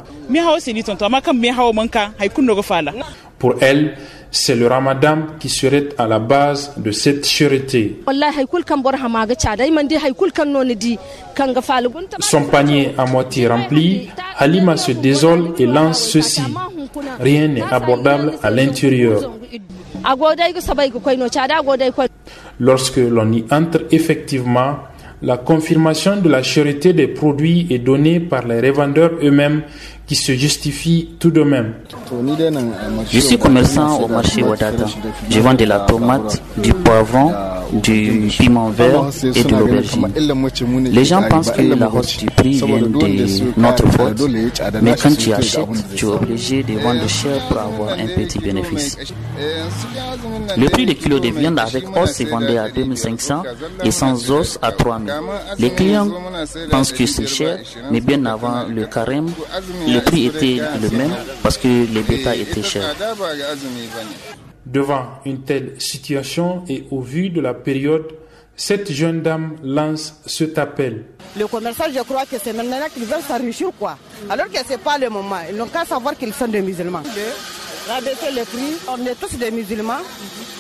[3.38, 3.96] Pour elle,
[4.30, 8.00] c'est le ramadan qui serait à la base de cette charité.
[12.20, 14.08] Son panier à moitié rempli,
[14.38, 16.42] Halima se désole et lance ceci.
[17.18, 19.32] Rien n'est abordable à l'intérieur.
[22.58, 24.76] Lorsque l'on y entre effectivement,
[25.22, 29.62] la confirmation de la charité des produits est donnée par les revendeurs eux-mêmes
[30.10, 31.72] qui se justifient tout de même.
[33.12, 34.86] Je suis commerçant au marché Wadata.
[35.30, 37.32] Je vends de la tomate, du poivron,
[37.72, 39.04] du piment vert
[39.34, 40.08] et de l'aubergine.
[40.92, 44.22] Les gens pensent que la hausse du prix vient de notre faute,
[44.82, 48.96] mais quand tu achètes, tu es obligé de vendre cher pour avoir un petit bénéfice.
[50.56, 53.42] Le prix des kilos de viande avec os est vendu à 2500
[53.84, 55.12] et sans os à 3000.
[55.58, 56.08] Les clients
[56.70, 57.58] pensent que c'est cher,
[57.90, 59.28] mais bien avant le carême,
[59.86, 62.94] le prix était le même parce que les bétails étaient chers.
[64.70, 68.06] Devant une telle situation et au vu de la période,
[68.54, 71.06] cette jeune dame lance cet appel.
[71.36, 73.98] Le commerçant, je crois que c'est maintenant qu'ils veulent s'enrichir, quoi.
[74.28, 75.36] Alors que ce n'est pas le moment.
[75.50, 77.02] Ils n'ont qu'à savoir qu'ils sont des musulmans.
[77.88, 80.02] Rabaisser le prix, on est tous des musulmans.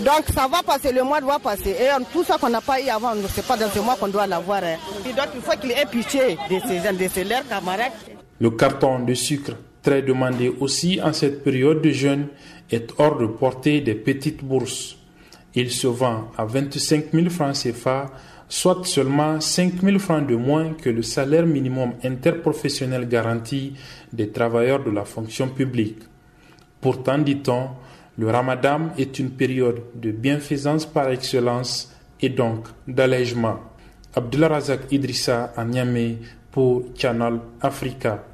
[0.00, 1.70] Donc ça va passer, le mois doit passer.
[1.70, 4.08] Et tout ça qu'on n'a pas eu avant, ce n'est pas dans ce mois qu'on
[4.08, 4.64] doit l'avoir.
[4.64, 4.76] Hein.
[5.04, 7.92] Donc il faut qu'il ait pitié de ces gens, de ses leurs camarades.
[8.40, 9.52] Le carton de sucre,
[9.82, 12.28] très demandé aussi en cette période de jeûne,
[12.70, 14.96] est hors de portée des petites bourses.
[15.54, 18.06] Il se vend à 25 000 francs CFA,
[18.48, 23.74] soit seulement 5 000 francs de moins que le salaire minimum interprofessionnel garanti
[24.12, 25.98] des travailleurs de la fonction publique.
[26.80, 27.68] Pourtant, dit-on,
[28.16, 33.60] le ramadan est une période de bienfaisance par excellence et donc d'allègement.
[34.14, 36.18] Abdullah Razak Idrissa à Niamey
[36.50, 38.24] pour Channel Africa.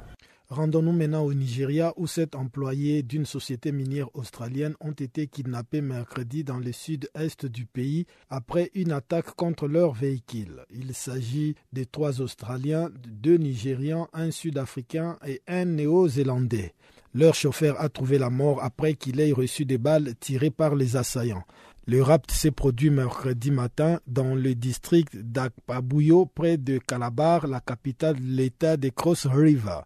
[0.49, 6.45] Rendons-nous maintenant au Nigeria où sept employés d'une société minière australienne ont été kidnappés mercredi
[6.45, 10.63] dans le sud-est du pays après une attaque contre leur véhicule.
[10.69, 16.73] Il s'agit de trois Australiens, deux Nigérians, un Sud-Africain et un Néo-Zélandais.
[17.13, 20.95] Leur chauffeur a trouvé la mort après qu'il ait reçu des balles tirées par les
[20.95, 21.43] assaillants.
[21.87, 28.15] Le rapt s'est produit mercredi matin dans le district d'Akpabuyo, près de Calabar, la capitale
[28.15, 29.81] de l'État de Cross River.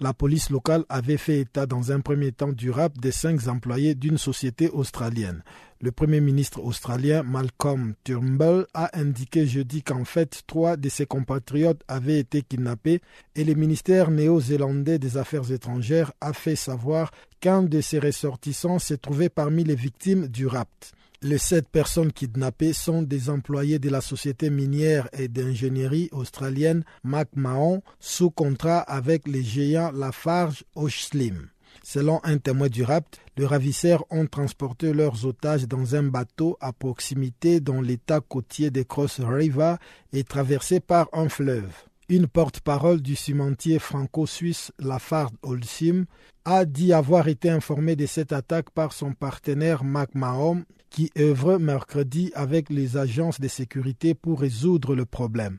[0.00, 3.94] La police locale avait fait état dans un premier temps du rap des cinq employés
[3.94, 5.44] d'une société australienne.
[5.80, 11.82] Le Premier ministre australien Malcolm Turnbull a indiqué jeudi qu'en fait trois de ses compatriotes
[11.86, 13.02] avaient été kidnappés
[13.36, 18.98] et le ministère néo-zélandais des Affaires étrangères a fait savoir qu'un de ses ressortissants s'est
[18.98, 20.92] trouvé parmi les victimes du rapt.
[21.26, 27.80] Les sept personnes kidnappées sont des employés de la société minière et d'ingénierie australienne McMahon
[27.98, 31.48] sous contrat avec les géants Lafarge Slim.
[31.82, 36.74] Selon un témoin du rapt, les ravisseurs ont transporté leurs otages dans un bateau à
[36.74, 39.76] proximité dans l'état côtier de Cross River
[40.12, 41.72] et traversé par un fleuve.
[42.10, 46.04] Une porte-parole du cimentier franco-suisse Lafarge Holcim
[46.44, 50.64] a dit avoir été informé de cette attaque par son partenaire MacMahon
[50.94, 55.58] qui œuvre mercredi avec les agences de sécurité pour résoudre le problème.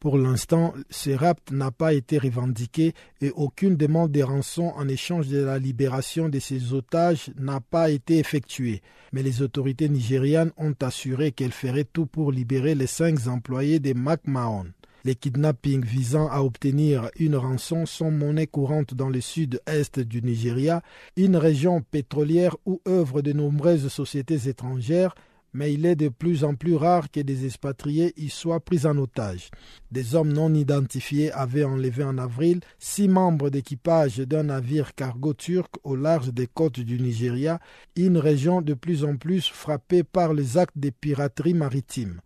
[0.00, 5.28] Pour l'instant, ce rapt n'a pas été revendiqué et aucune demande de rançon en échange
[5.28, 8.80] de la libération de ces otages n'a pas été effectuée.
[9.12, 13.92] Mais les autorités nigérianes ont assuré qu'elles feraient tout pour libérer les cinq employés de
[13.92, 14.68] McMahon.
[15.04, 20.82] Les kidnappings visant à obtenir une rançon sont monnaie courante dans le sud-est du Nigeria,
[21.16, 25.14] une région pétrolière où œuvrent de nombreuses sociétés étrangères
[25.54, 28.96] mais il est de plus en plus rare que des expatriés y soient pris en
[28.98, 29.50] otage.
[29.90, 35.74] Des hommes non identifiés avaient enlevé en avril six membres d'équipage d'un navire cargo turc
[35.84, 37.60] au large des côtes du Nigeria,
[37.96, 42.20] une région de plus en plus frappée par les actes de piraterie maritime.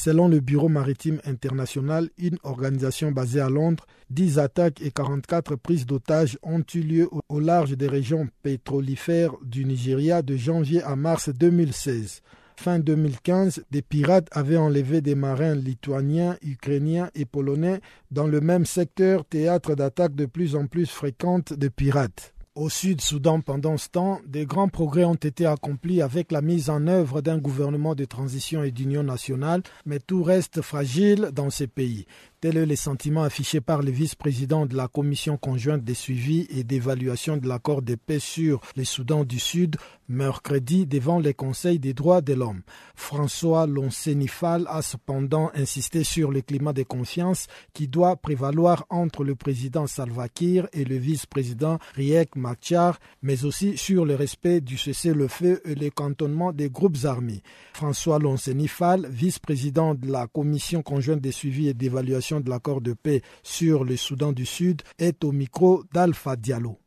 [0.00, 5.86] Selon le Bureau maritime international, une organisation basée à Londres, 10 attaques et 44 prises
[5.86, 11.30] d'otages ont eu lieu au large des régions pétrolifères du Nigeria de janvier à mars
[11.30, 12.22] 2016.
[12.54, 17.80] Fin 2015, des pirates avaient enlevé des marins lituaniens, ukrainiens et polonais
[18.12, 22.34] dans le même secteur, théâtre d'attaques de plus en plus fréquentes de pirates.
[22.58, 26.88] Au Sud-Soudan, pendant ce temps, des grands progrès ont été accomplis avec la mise en
[26.88, 32.04] œuvre d'un gouvernement de transition et d'union nationale, mais tout reste fragile dans ces pays.
[32.40, 36.62] Tel est le sentiment affiché par le vice-président de la commission conjointe de suivi et
[36.62, 39.74] d'évaluation de l'accord de paix sur le Soudan du Sud,
[40.08, 42.62] mercredi devant le Conseil des droits de l'homme.
[42.94, 49.34] François Lonsenifal a cependant insisté sur le climat de confiance qui doit prévaloir entre le
[49.34, 55.60] président Salva Kiir et le vice-président Riek Machar, mais aussi sur le respect du cessez-le-feu
[55.64, 57.42] et le cantonnement des groupes armés.
[57.72, 63.22] François Lonsenifal, vice-président de la commission conjointe de suivi et d'évaluation de l'accord de paix
[63.42, 66.78] sur le Soudan du Sud est au micro d'Alpha Diallo.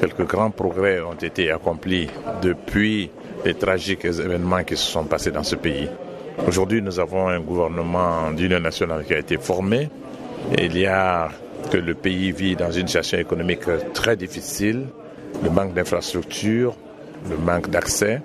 [0.00, 2.08] Quelques grands progrès ont été accomplis
[2.42, 3.10] depuis
[3.44, 5.88] les tragiques événements qui se sont passés dans ce pays.
[6.46, 9.88] Aujourd'hui, nous avons un gouvernement d'union nationale qui a été formé.
[10.58, 11.28] il y a
[11.70, 14.86] que le pays vit dans une situation économique très difficile,
[15.42, 16.76] le manque d'infrastructures,
[17.28, 18.22] le manque d'accès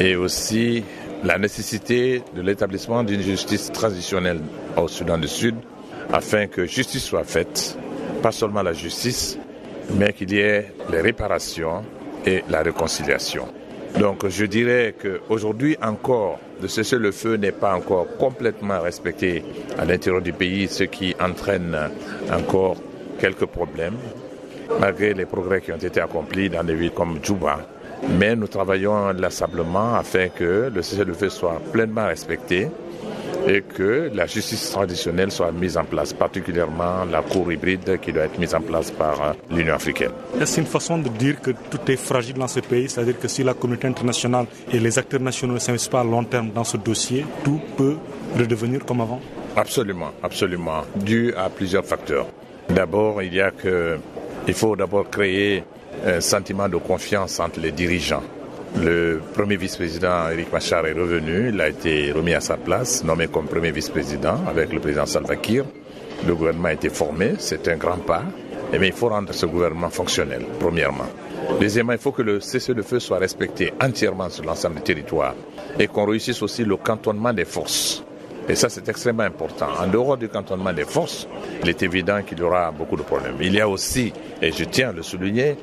[0.00, 0.84] et aussi
[1.22, 4.40] la nécessité de l'établissement d'une justice traditionnelle
[4.76, 5.54] au Soudan du Sud
[6.12, 7.76] afin que justice soit faite,
[8.22, 9.38] pas seulement la justice,
[9.96, 11.82] mais qu'il y ait les réparations
[12.26, 13.46] et la réconciliation.
[13.98, 19.44] Donc je dirais qu'aujourd'hui encore, le cessez-le-feu n'est pas encore complètement respecté
[19.78, 21.76] à l'intérieur du pays, ce qui entraîne
[22.32, 22.76] encore
[23.20, 23.96] quelques problèmes,
[24.80, 27.60] malgré les progrès qui ont été accomplis dans des villes comme Djouba.
[28.18, 32.68] Mais nous travaillons inlassablement afin que le cessez-le-feu soit pleinement respecté
[33.46, 38.24] et que la justice traditionnelle soit mise en place, particulièrement la cour hybride qui doit
[38.24, 40.12] être mise en place par euh, l'Union africaine.
[40.40, 43.42] Est-ce une façon de dire que tout est fragile dans ce pays, c'est-à-dire que si
[43.42, 46.76] la communauté internationale et les acteurs nationaux ne s'investissent pas à long terme dans ce
[46.76, 47.96] dossier, tout peut
[48.38, 49.20] redevenir comme avant?
[49.56, 52.26] Absolument, absolument, dû à plusieurs facteurs.
[52.68, 53.98] D'abord, il y a que
[54.46, 55.64] il faut d'abord créer
[56.04, 58.22] un sentiment de confiance entre les dirigeants.
[58.76, 63.28] Le premier vice-président Eric Machar est revenu, il a été remis à sa place, nommé
[63.28, 65.64] comme premier vice-président avec le président Salva Kiir.
[66.26, 68.24] Le gouvernement a été formé, c'est un grand pas,
[68.72, 71.06] mais il faut rendre ce gouvernement fonctionnel, premièrement.
[71.60, 75.34] Deuxièmement, il faut que le cessez-le-feu soit respecté entièrement sur l'ensemble du territoire
[75.78, 78.02] et qu'on réussisse aussi le cantonnement des forces.
[78.48, 79.68] Et ça, c'est extrêmement important.
[79.80, 81.26] En dehors du cantonnement des forces,
[81.62, 83.36] il est évident qu'il y aura beaucoup de problèmes.
[83.40, 84.12] Il y a aussi,
[84.42, 85.56] et je tiens à le souligner,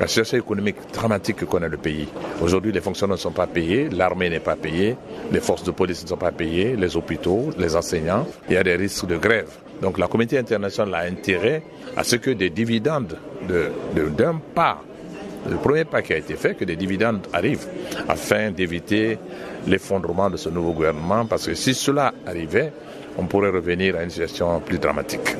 [0.00, 2.08] la situation économique dramatique que connaît le pays.
[2.40, 4.96] Aujourd'hui, les fonctionnaires ne sont pas payés, l'armée n'est pas payée,
[5.32, 8.26] les forces de police ne sont pas payées, les hôpitaux, les enseignants.
[8.48, 9.50] Il y a des risques de grève.
[9.82, 11.62] Donc la communauté internationale a intérêt
[11.96, 14.82] à ce que des dividendes d'un pas,
[15.48, 17.66] le premier pas qui a été fait, que des dividendes arrivent
[18.08, 19.18] afin d'éviter
[19.66, 21.26] l'effondrement de ce nouveau gouvernement.
[21.26, 22.72] Parce que si cela arrivait,
[23.18, 25.36] on pourrait revenir à une situation plus dramatique.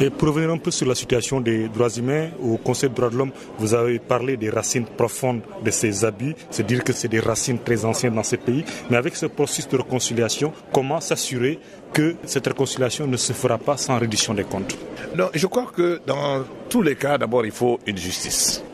[0.00, 3.10] Et pour revenir un peu sur la situation des droits humains, au Conseil des droits
[3.10, 7.08] de l'homme, vous avez parlé des racines profondes de ces abus, c'est dire que c'est
[7.08, 8.64] des racines très anciennes dans ces pays.
[8.88, 11.58] Mais avec ce processus de réconciliation, comment s'assurer
[11.92, 14.78] que cette réconciliation ne se fera pas sans reddition des comptes?
[15.14, 18.64] Non, je crois que dans tous les cas, d'abord, il faut une justice.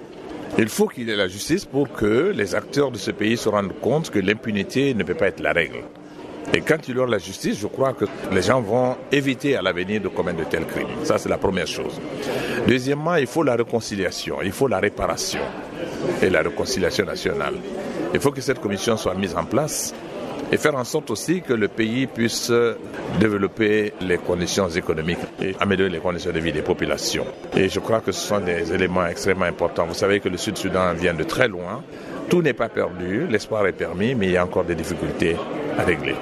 [0.58, 3.48] Il faut qu'il y ait la justice pour que les acteurs de ce pays se
[3.48, 5.82] rendent compte que l'impunité ne peut pas être la règle.
[6.54, 10.00] Et quand y aura la justice, je crois que les gens vont éviter à l'avenir
[10.00, 11.04] de commettre de tels crimes.
[11.04, 12.00] Ça, c'est la première chose.
[12.66, 15.40] Deuxièmement, il faut la réconciliation, il faut la réparation
[16.22, 17.54] et la réconciliation nationale.
[18.14, 19.92] Il faut que cette commission soit mise en place
[20.52, 22.52] et faire en sorte aussi que le pays puisse
[23.18, 27.26] développer les conditions économiques et améliorer les conditions de vie des populations.
[27.56, 29.86] Et je crois que ce sont des éléments extrêmement importants.
[29.86, 31.82] Vous savez que le Sud-Soudan vient de très loin.
[32.28, 35.36] Tout n'est pas perdu, l'espoir est permis, mais il y a encore des difficultés
[35.78, 36.16] à régler.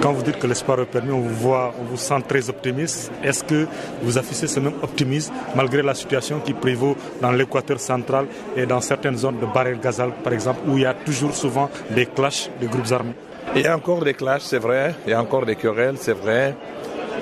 [0.00, 3.10] Quand vous dites que l'espoir est permis, on vous voit, on vous sent très optimiste.
[3.24, 3.66] Est-ce que
[4.02, 8.26] vous affichez ce même optimisme malgré la situation qui prévaut dans l'équateur central
[8.56, 11.70] et dans certaines zones de Barel Gazal, par exemple, où il y a toujours souvent
[11.90, 13.14] des clashs de groupes armés?
[13.56, 14.94] Il y a encore des clashs, c'est vrai.
[15.06, 16.54] Il y a encore des querelles, c'est vrai.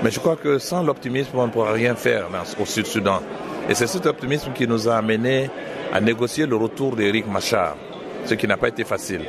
[0.03, 2.27] Mais je crois que sans l'optimisme, on ne pourra rien faire
[2.61, 3.23] au Sud-Soudan.
[3.69, 5.49] Et c'est cet optimisme qui nous a amené
[5.93, 7.77] à négocier le retour d'Éric Machar,
[8.25, 9.23] ce qui n'a pas été facile.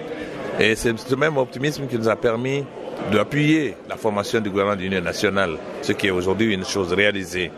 [0.60, 2.64] Et c'est ce même optimisme qui nous a permis
[3.12, 7.52] d'appuyer la formation du gouvernement d'union nationale, ce qui est aujourd'hui une chose réalisée.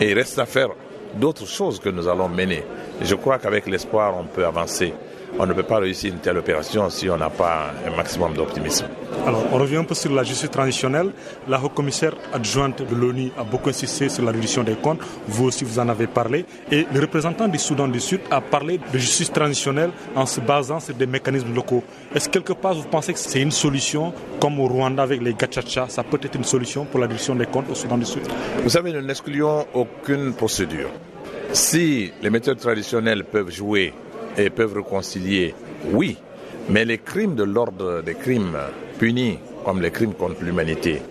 [0.00, 0.68] Et il reste à faire
[1.14, 2.62] d'autres choses que nous allons mener.
[3.00, 4.92] je crois qu'avec l'espoir, on peut avancer.
[5.38, 8.86] On ne peut pas réussir une telle opération si on n'a pas un maximum d'optimisme.
[9.26, 11.10] Alors, on revient un peu sur la justice traditionnelle.
[11.48, 15.00] La haute commissaire adjointe de l'ONU a beaucoup insisté sur la réduction des comptes.
[15.26, 16.44] Vous aussi, vous en avez parlé.
[16.70, 20.80] Et le représentant du Soudan du Sud a parlé de justice traditionnelle en se basant
[20.80, 21.82] sur des mécanismes locaux.
[22.14, 25.34] Est-ce que quelque part, vous pensez que c'est une solution, comme au Rwanda avec les
[25.34, 28.22] gachacha, ça peut être une solution pour la réduction des comptes au Soudan du Sud?
[28.62, 30.90] Vous savez, nous n'excluons aucune procédure.
[31.52, 33.92] Si les méthodes traditionnelles peuvent jouer
[34.36, 35.54] et peuvent réconcilier,
[35.92, 36.16] oui.
[36.68, 38.56] Mais les crimes de l'ordre des crimes
[38.98, 41.02] punis, comme les crimes contre l'humanité,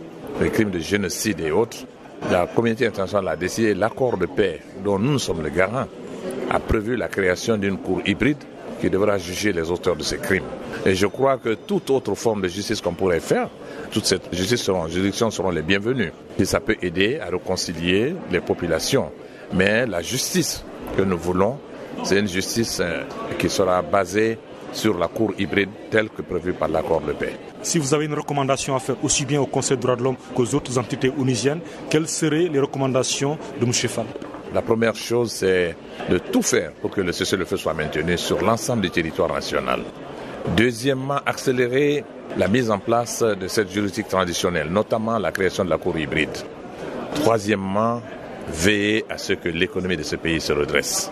[0.42, 1.86] les crimes de génocide et autres,
[2.30, 5.86] la communauté internationale a décidé l'accord de paix dont nous sommes le garant
[6.50, 8.38] a prévu la création d'une cour hybride
[8.80, 10.46] qui devra juger les auteurs de ces crimes.
[10.86, 13.48] Et je crois que toute autre forme de justice qu'on pourrait faire,
[13.92, 16.12] toute cette justice seront, juridictions seront les bienvenues.
[16.40, 19.12] Et ça peut aider à réconcilier les populations.
[19.54, 20.64] Mais la justice
[20.98, 21.60] que nous voulons,
[22.04, 23.04] c'est une justice euh,
[23.38, 24.38] qui sera basée
[24.74, 27.36] sur la cour hybride telle que prévue par l'accord de paix.
[27.62, 30.16] Si vous avez une recommandation à faire aussi bien au Conseil des droits de l'homme
[30.34, 33.74] qu'aux autres entités onisiennes, quelles seraient les recommandations de M.
[33.74, 34.06] Fall?
[34.54, 35.76] La première chose, c'est
[36.10, 39.82] de tout faire pour que le cessez-le-feu soit maintenu sur l'ensemble du territoire national.
[40.58, 42.04] Deuxièmement, accélérer
[42.38, 46.36] la mise en place de cette juridique traditionnelle, notamment la création de la cour hybride.
[47.16, 48.02] Troisièmement,
[48.50, 51.12] veiller à ce que l'économie de ce pays se redresse.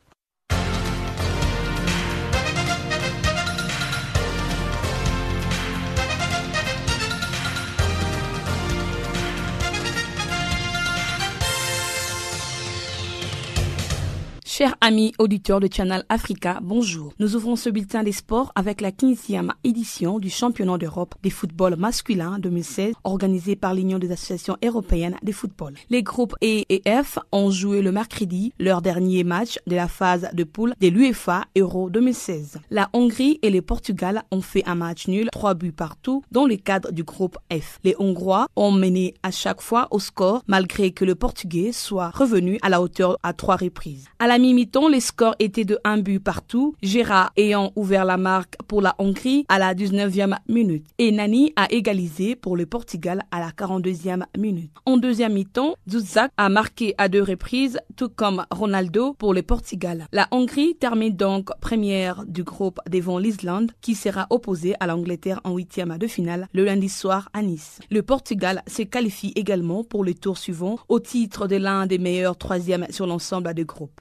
[14.61, 17.13] Chers amis auditeurs de Channel Africa, bonjour.
[17.17, 21.77] Nous ouvrons ce bulletin des sports avec la 15e édition du championnat d'Europe des football
[21.77, 25.73] masculin 2016 organisé par l'Union des associations européennes de football.
[25.89, 30.29] Les groupes E et F ont joué le mercredi leur dernier match de la phase
[30.31, 32.59] de poule de l'UEFA Euro 2016.
[32.69, 36.57] La Hongrie et le Portugal ont fait un match nul, trois buts partout, dans le
[36.57, 37.79] cadre du groupe F.
[37.83, 42.59] Les Hongrois ont mené à chaque fois au score malgré que le Portugais soit revenu
[42.61, 44.05] à la hauteur à trois reprises.
[44.19, 48.55] À la mi-temps, les scores étaient de un but partout, Gérard ayant ouvert la marque
[48.67, 53.39] pour la Hongrie à la 19e minute et Nani a égalisé pour le Portugal à
[53.39, 54.71] la 42e minute.
[54.85, 60.07] En deuxième mi-temps, Zuzak a marqué à deux reprises, tout comme Ronaldo pour le Portugal.
[60.11, 65.55] La Hongrie termine donc première du groupe devant l'Islande qui sera opposée à l'Angleterre en
[65.55, 67.79] huitième de finale le lundi soir à Nice.
[67.89, 72.37] Le Portugal se qualifie également pour le tour suivant au titre de l'un des meilleurs
[72.37, 73.91] troisièmes sur l'ensemble des groupes.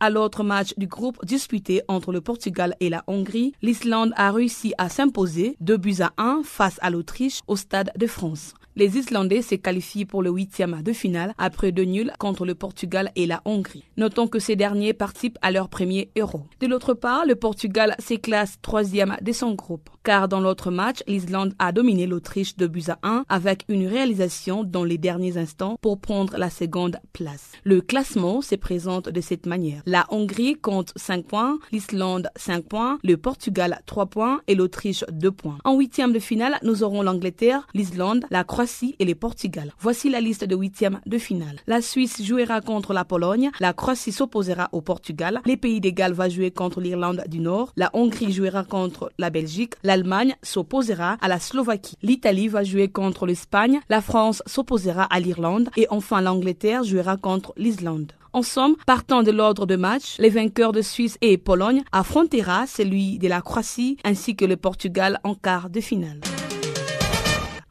[0.00, 4.72] À l'autre match du groupe disputé entre le Portugal et la Hongrie, l'Islande a réussi
[4.78, 8.54] à s'imposer deux buts à un face à l'Autriche au Stade de France.
[8.74, 13.10] Les Islandais se qualifient pour le huitième de finale après deux nuls contre le Portugal
[13.16, 13.84] et la Hongrie.
[13.96, 16.42] Notons que ces derniers participent à leur premier Euro.
[16.60, 21.54] De l'autre part, le Portugal s'éclasse troisième de son groupe, car dans l'autre match, l'Islande
[21.58, 26.00] a dominé l'Autriche de buts à 1 avec une réalisation dans les derniers instants pour
[26.00, 27.52] prendre la seconde place.
[27.64, 29.82] Le classement se présente de cette manière.
[29.84, 35.30] La Hongrie compte 5 points, l'Islande 5 points, le Portugal 3 points et l'Autriche 2
[35.30, 35.58] points.
[35.64, 38.61] En huitième de finale, nous aurons l'Angleterre, l'Islande, la Croatie
[38.98, 39.72] et le Portugal.
[39.80, 41.60] Voici la liste de huitièmes de finale.
[41.66, 46.28] La Suisse jouera contre la Pologne, la Croatie s'opposera au Portugal, les Pays des va
[46.28, 51.38] jouer contre l'Irlande du Nord, la Hongrie jouera contre la Belgique, l'Allemagne s'opposera à la
[51.38, 57.16] Slovaquie, l'Italie va jouer contre l'Espagne, la France s'opposera à l'Irlande et enfin l'Angleterre jouera
[57.16, 58.12] contre l'Islande.
[58.32, 63.18] En somme, partant de l'ordre de match, les vainqueurs de Suisse et Pologne affrontera celui
[63.18, 66.20] de la Croatie ainsi que le Portugal en quart de finale.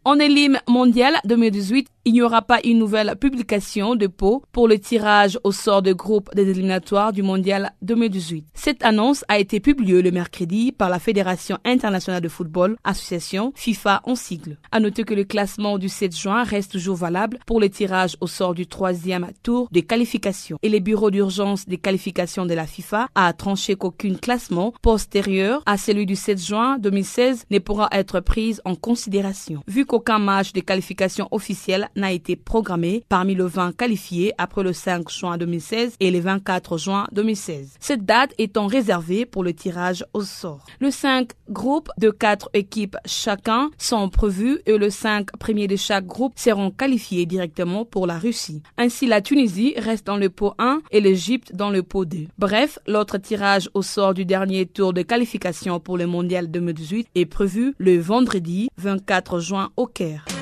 [0.04, 4.80] En élime mondial 2018, il n'y aura pas une nouvelle publication de pot pour le
[4.80, 8.48] tirage au sort de groupe des éliminatoires du mondial 2018.
[8.56, 14.02] Cette annonce a été publiée le mercredi par la Fédération internationale de football, association FIFA
[14.06, 14.58] en sigle.
[14.72, 18.26] À noter que le classement du 7 juin reste toujours valable pour le tirage au
[18.26, 20.58] sort du troisième tour de qualification.
[20.64, 25.78] Et les bureaux d'urgence des qualifications de la FIFA a tranché qu'aucun classement postérieur à
[25.78, 29.62] celui du 7 juin 2016 ne pourra être pris en considération.
[29.68, 34.72] Vu qu'aucun match de qualification officiel n'a été programmé parmi le 20 qualifiés après le
[34.72, 37.76] 5 juin 2016 et le 24 juin 2016.
[37.82, 40.66] Cette date étant réservée pour le tirage au sort.
[40.80, 46.06] Le 5 groupes de 4 équipes chacun sont prévus et le 5 premiers de chaque
[46.06, 48.64] groupe seront qualifiés directement pour la Russie.
[48.78, 52.28] Ainsi, la Tunisie reste dans le pot 1 et l'Égypte dans le pot 2.
[52.38, 57.26] Bref, l'autre tirage au sort du dernier tour de qualification pour le mondial 2018 est
[57.26, 60.41] prévu le vendredi 24 juin au Caire.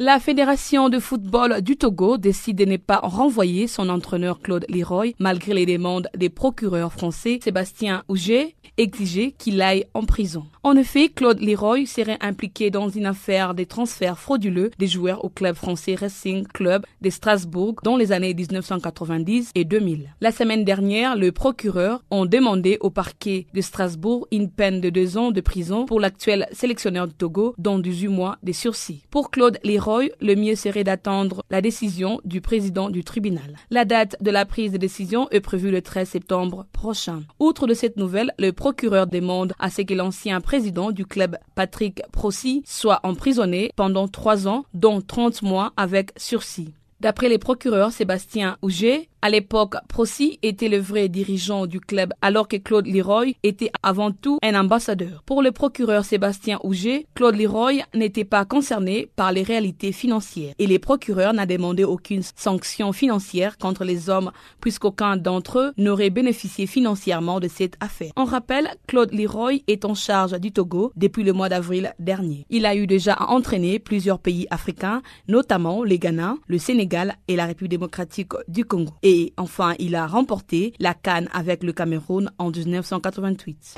[0.00, 5.06] La Fédération de football du Togo décide de ne pas renvoyer son entraîneur Claude Leroy
[5.18, 10.44] malgré les demandes des procureurs français Sébastien Auger exigé qu'il aille en prison.
[10.62, 15.30] En effet, Claude Leroy serait impliqué dans une affaire de transferts frauduleux des joueurs au
[15.30, 20.14] club français Racing Club de Strasbourg dans les années 1990 et 2000.
[20.20, 25.18] La semaine dernière, le procureur a demandé au parquet de Strasbourg une peine de deux
[25.18, 29.02] ans de prison pour l'actuel sélectionneur du Togo, dont 18 mois de sursis.
[29.10, 29.87] Pour Claude Leroy,
[30.20, 33.56] le mieux serait d'attendre la décision du président du tribunal.
[33.70, 37.22] La date de la prise de décision est prévue le 13 septembre prochain.
[37.38, 42.02] Outre de cette nouvelle, le procureur demande à ce que l'ancien président du club Patrick
[42.12, 46.72] Prossi soit emprisonné pendant trois ans, dont 30 mois avec sursis.
[47.00, 52.46] D'après les procureurs Sébastien Auger, à l'époque, Prossi était le vrai dirigeant du club alors
[52.46, 55.24] que Claude Leroy était avant tout un ambassadeur.
[55.26, 60.68] Pour le procureur Sébastien Auger, Claude Leroy n'était pas concerné par les réalités financières et
[60.68, 66.66] les procureurs n'a demandé aucune sanction financière contre les hommes puisqu'aucun d'entre eux n'aurait bénéficié
[66.68, 68.12] financièrement de cette affaire.
[68.16, 72.46] On rappelle, Claude Leroy est en charge du Togo depuis le mois d'avril dernier.
[72.50, 77.34] Il a eu déjà à entraîner plusieurs pays africains, notamment le Ghana, le Sénégal et
[77.34, 78.92] la République démocratique du Congo.
[79.36, 83.76] Enfin, il a remporté la Cannes avec le Cameroun en 1988.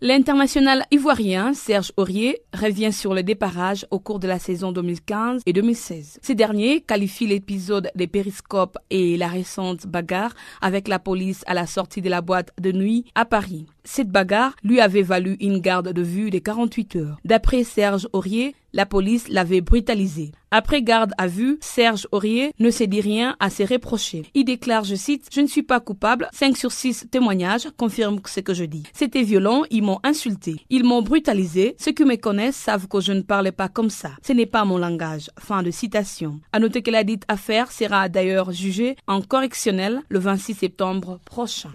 [0.00, 5.52] L'international ivoirien Serge Aurier revient sur le déparage au cours de la saison 2015 et
[5.52, 6.20] 2016.
[6.22, 11.66] Ces derniers qualifient l'épisode des périscopes et la récente bagarre avec la police à la
[11.66, 13.66] sortie de la boîte de nuit à Paris.
[13.90, 17.18] Cette bagarre lui avait valu une garde de vue de 48 heures.
[17.24, 20.32] D'après Serge Aurier, la police l'avait brutalisé.
[20.50, 24.26] Après garde à vue, Serge Aurier ne s'est dit rien à se reprocher.
[24.34, 26.28] Il déclare, je cite, Je ne suis pas coupable.
[26.34, 28.82] 5 sur 6 témoignages confirment ce que je dis.
[28.92, 30.56] C'était violent, ils m'ont insulté.
[30.68, 31.74] Ils m'ont brutalisé.
[31.78, 34.10] Ceux qui me connaissent savent que je ne parle pas comme ça.
[34.22, 35.30] Ce n'est pas mon langage.
[35.40, 36.40] Fin de citation.
[36.52, 41.70] À noter que la dite affaire sera d'ailleurs jugée en correctionnel le 26 septembre prochain.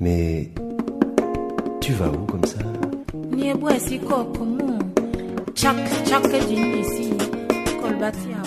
[0.00, 0.50] Mais
[1.80, 2.58] tu vas où comme ça?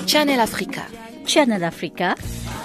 [0.08, 0.82] Channel Africa.
[1.26, 2.16] Channel Africa.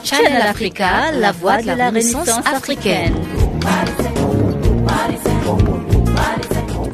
[0.05, 3.15] Channel Africa, la voix de la Renaissance africaine.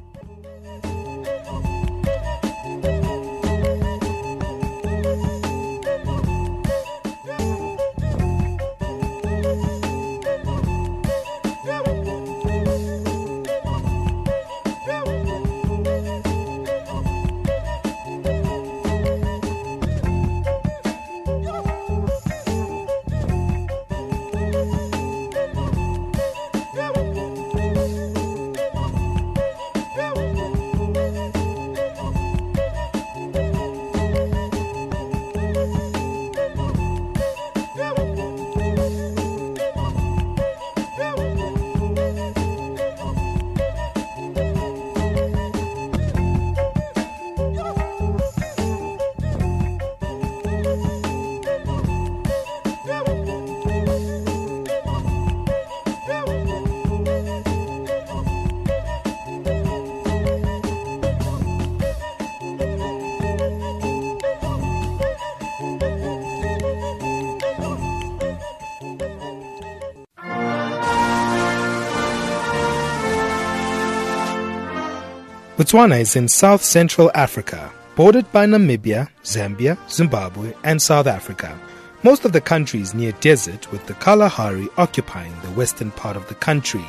[75.61, 81.55] Botswana is in south central Africa, bordered by Namibia, Zambia, Zimbabwe, and South Africa.
[82.01, 86.27] Most of the country is near desert, with the Kalahari occupying the western part of
[86.27, 86.83] the country.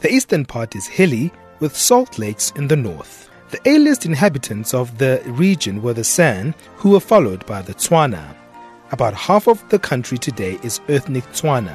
[0.00, 3.30] The eastern part is hilly, with salt lakes in the north.
[3.48, 8.36] The earliest inhabitants of the region were the San, who were followed by the Tswana.
[8.90, 11.74] About half of the country today is ethnic Tswana.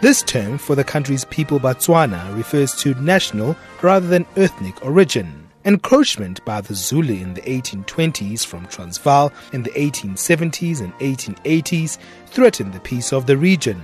[0.00, 5.48] This term for the country's people Botswana refers to national rather than ethnic origin.
[5.64, 12.74] Encroachment by the Zulu in the 1820s from Transvaal in the 1870s and 1880s threatened
[12.74, 13.82] the peace of the region.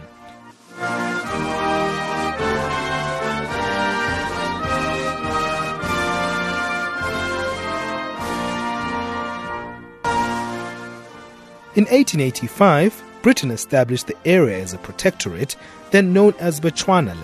[11.77, 15.57] In 1885, Britain established the area as a protectorate,
[15.91, 17.17] then known as Bechuanaland.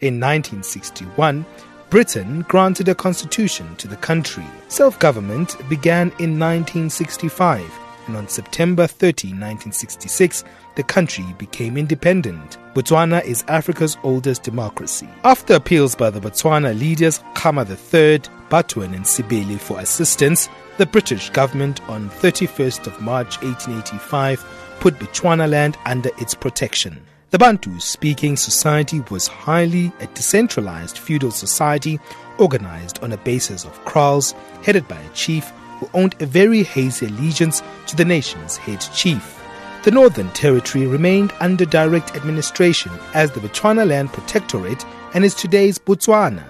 [0.00, 1.44] In 1961,
[1.88, 4.44] Britain granted a constitution to the country.
[4.68, 7.62] Self government began in 1965,
[8.06, 12.58] and on September 30, 1966, the country became independent.
[12.74, 15.08] Botswana is Africa's oldest democracy.
[15.24, 18.20] After appeals by the Botswana leaders Khama III,
[18.50, 24.44] Batuan, and Sibeli for assistance, the British government on 31st of March 1885
[24.80, 27.00] put Bechuanaland under its protection.
[27.30, 31.98] The Bantu speaking society was highly a decentralized feudal society
[32.38, 35.50] organized on a basis of kraals, headed by a chief
[35.80, 39.42] who owned a very hazy allegiance to the nation's head chief.
[39.82, 45.80] The Northern Territory remained under direct administration as the Botswana Land Protectorate and is today's
[45.80, 46.44] Botswana,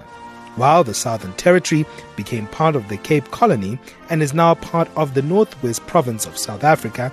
[0.57, 3.79] while the Southern Territory became part of the Cape Colony
[4.11, 7.11] and is now part of the Northwest Province of South Africa,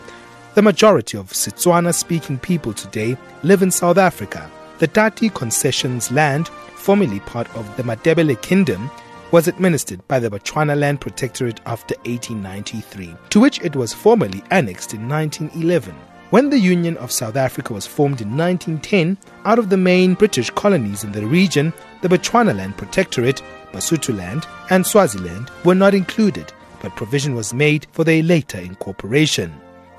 [0.56, 4.50] the majority of Setswana speaking people today live in South Africa.
[4.78, 8.92] The Tati Concessions land, formerly part of the Madebele Kingdom,
[9.32, 14.94] was administered by the Botswana Land Protectorate after 1893, to which it was formally annexed
[14.94, 15.96] in 1911.
[16.30, 20.52] When the Union of South Africa was formed in 1910, out of the main British
[20.52, 21.74] colonies in the region,
[22.04, 23.42] the Bechuanaland Protectorate,
[23.72, 29.52] Basutoland, and Swaziland were not included, but provision was made for their later incorporation.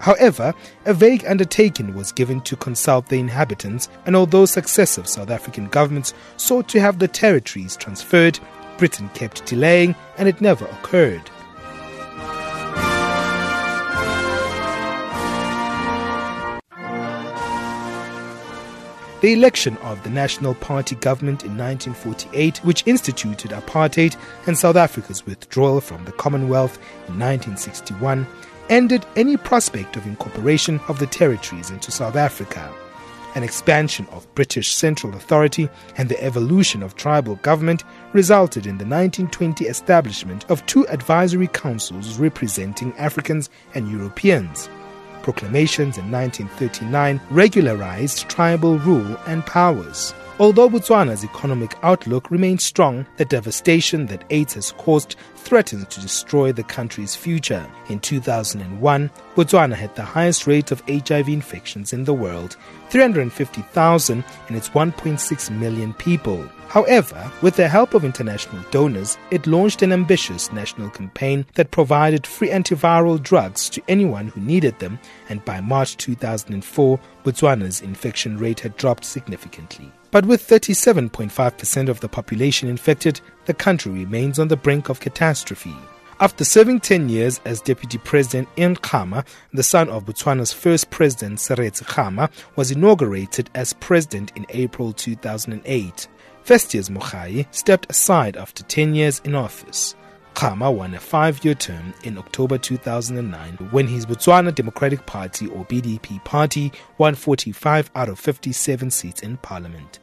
[0.05, 0.52] However,
[0.84, 6.12] a vague undertaking was given to consult the inhabitants, and although successive South African governments
[6.36, 8.38] sought to have the territories transferred,
[8.76, 11.22] Britain kept delaying and it never occurred.
[19.22, 25.24] The election of the National Party government in 1948, which instituted apartheid and South Africa's
[25.24, 26.76] withdrawal from the Commonwealth
[27.09, 28.26] in 1961,
[28.68, 32.72] ended any prospect of incorporation of the territories into South Africa.
[33.34, 38.84] An expansion of British central authority and the evolution of tribal government resulted in the
[38.84, 44.68] 1920 establishment of two advisory councils representing Africans and Europeans.
[45.22, 50.14] Proclamations in 1939 regularized tribal rule and powers.
[50.41, 56.51] Although Botswana's economic outlook remains strong, the devastation that AIDS has caused threatens to destroy
[56.51, 57.64] the country's future.
[57.89, 62.57] In 2001, Botswana had the highest rate of HIV infections in the world,
[62.91, 66.45] 350,000 in its 1.6 million people.
[66.68, 72.26] However, with the help of international donors, it launched an ambitious national campaign that provided
[72.26, 74.98] free antiviral drugs to anyone who needed them,
[75.28, 79.90] and by March 2004, Botswana's infection rate had dropped significantly.
[80.10, 85.74] But with 37.5% of the population infected, the country remains on the brink of catastrophe.
[86.20, 91.38] After serving 10 years as Deputy President Ian Khama, the son of Botswana's first president,
[91.40, 96.08] Seretse Khama, was inaugurated as president in April 2008.
[96.45, 99.95] Festus Mogae stepped aside after 10 years in office.
[100.34, 106.22] Khama won a five-year term in October 2009 when his Botswana Democratic Party or BDP
[106.22, 110.01] party won 45 out of 57 seats in parliament.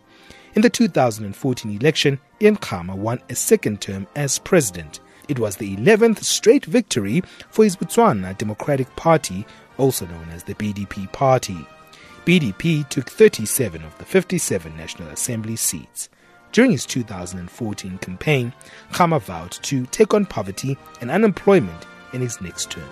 [0.56, 5.00] In the 2014 election, Ian Khama won a second term as president.
[5.28, 7.22] It was the 11th straight victory
[7.52, 9.46] for his Botswana Democratic Party,
[9.78, 11.68] also known as the BDP Party.
[12.26, 16.10] BDP took 37 of the 57 National Assembly seats.
[16.52, 18.54] During his 2014 campaign,
[18.92, 22.90] Khama vowed to take on poverty and unemployment in his next term.